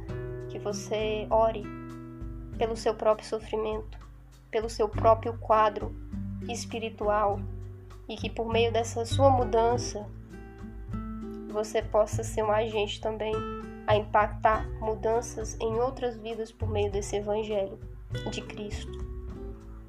que 0.50 0.58
você 0.58 1.28
ore 1.30 1.64
pelo 2.58 2.76
seu 2.76 2.96
próprio 2.96 3.28
sofrimento, 3.28 4.00
pelo 4.50 4.70
seu 4.70 4.90
próprio 4.90 5.38
quadro 5.38 5.96
espiritual 6.50 7.40
e 8.12 8.16
que 8.16 8.30
por 8.30 8.48
meio 8.48 8.72
dessa 8.72 9.06
sua 9.06 9.30
mudança 9.30 10.06
você 11.52 11.82
possa 11.82 12.24
ser 12.24 12.44
um 12.44 12.52
agente 12.52 13.02
também 13.02 13.34
a 13.88 13.96
impactar 13.96 14.70
mudanças 14.80 15.58
em 15.60 15.80
outras 15.80 16.16
vidas 16.18 16.52
por 16.52 16.70
meio 16.70 16.92
desse 16.92 17.16
evangelho 17.16 17.80
de 18.30 18.42
Cristo, 18.42 18.92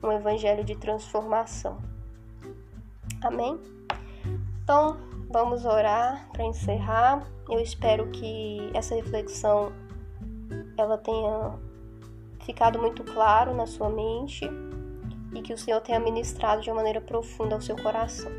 um 0.03 0.12
evangelho 0.12 0.64
de 0.64 0.77
transformação. 0.77 1.79
Amém? 3.23 3.61
Então, 4.62 4.97
Vamos 5.33 5.64
orar 5.64 6.29
para 6.31 6.45
encerrar. 6.45 7.27
Eu 7.49 7.59
espero 7.59 8.07
que 8.11 8.70
essa 8.75 8.95
reflexão 8.95 9.73
ela 10.77 10.99
tenha 10.99 11.55
ficado 12.41 12.79
muito 12.79 13.03
claro 13.03 13.55
na 13.55 13.66
sua 13.66 13.89
mente 13.89 14.47
e 15.35 15.43
que 15.43 15.53
o 15.53 15.59
Senhor 15.59 15.80
tenha 15.80 15.99
ministrado 15.99 16.62
de 16.62 16.70
uma 16.70 16.76
maneira 16.76 17.01
profunda 17.01 17.55
ao 17.55 17.61
seu 17.61 17.76
coração. 17.76 18.30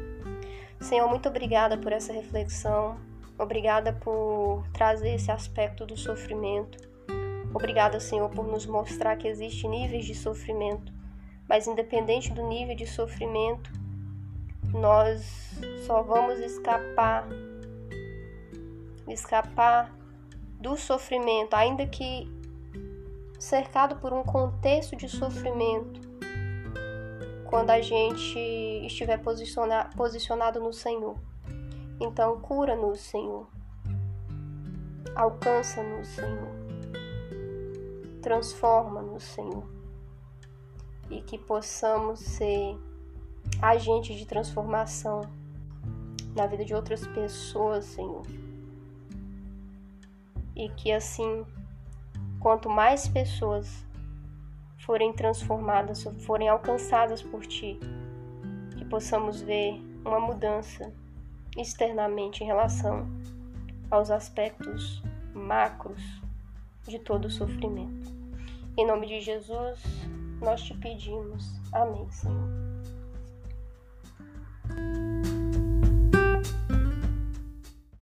Senhor, 0.79 1.07
muito 1.07 1.29
obrigada 1.29 1.77
por 1.77 1.91
essa 1.91 2.11
reflexão. 2.11 2.97
Obrigada 3.37 3.93
por 3.93 4.63
trazer 4.73 5.15
esse 5.15 5.31
aspecto 5.31 5.85
do 5.85 5.97
sofrimento. 5.97 6.77
Obrigada, 7.53 7.99
Senhor, 7.99 8.29
por 8.29 8.47
nos 8.47 8.65
mostrar 8.65 9.15
que 9.15 9.27
existem 9.27 9.69
níveis 9.69 10.05
de 10.05 10.15
sofrimento, 10.15 10.91
mas 11.47 11.67
independente 11.67 12.31
do 12.31 12.47
nível 12.47 12.75
de 12.75 12.85
sofrimento, 12.87 13.71
nós 14.71 15.53
só 15.85 16.01
vamos 16.01 16.39
escapar 16.39 17.27
escapar 19.07 19.93
do 20.59 20.77
sofrimento, 20.77 21.53
ainda 21.53 21.85
que 21.85 22.27
cercado 23.37 23.97
por 23.97 24.13
um 24.13 24.23
contexto 24.23 24.95
de 24.95 25.09
sofrimento, 25.09 26.01
quando 27.53 27.69
a 27.69 27.79
gente 27.79 28.39
estiver 28.83 29.21
posicionado 29.21 30.59
no 30.59 30.73
Senhor. 30.73 31.15
Então, 31.99 32.41
cura-nos, 32.41 32.99
Senhor. 32.99 33.47
Alcança-nos, 35.15 36.07
Senhor. 36.07 36.49
Transforma-nos, 38.23 39.21
Senhor. 39.21 39.69
E 41.11 41.21
que 41.21 41.37
possamos 41.37 42.21
ser 42.21 42.75
agente 43.61 44.15
de 44.15 44.25
transformação 44.25 45.21
na 46.35 46.47
vida 46.47 46.65
de 46.65 46.73
outras 46.73 47.05
pessoas, 47.05 47.85
Senhor. 47.85 48.23
E 50.55 50.69
que 50.69 50.91
assim, 50.91 51.45
quanto 52.39 52.67
mais 52.67 53.07
pessoas 53.07 53.85
forem 54.85 55.13
transformadas, 55.13 56.03
forem 56.25 56.49
alcançadas 56.49 57.21
por 57.21 57.45
ti, 57.45 57.79
que 58.77 58.85
possamos 58.85 59.41
ver 59.41 59.81
uma 60.05 60.19
mudança 60.19 60.91
externamente 61.57 62.43
em 62.43 62.47
relação 62.47 63.07
aos 63.89 64.11
aspectos 64.11 65.01
macros 65.33 66.01
de 66.87 66.99
todo 66.99 67.25
o 67.25 67.31
sofrimento. 67.31 68.11
Em 68.77 68.85
nome 68.85 69.07
de 69.07 69.21
Jesus, 69.21 69.79
nós 70.41 70.61
te 70.61 70.73
pedimos. 70.75 71.61
Amém, 71.71 72.09
Senhor. 72.11 72.63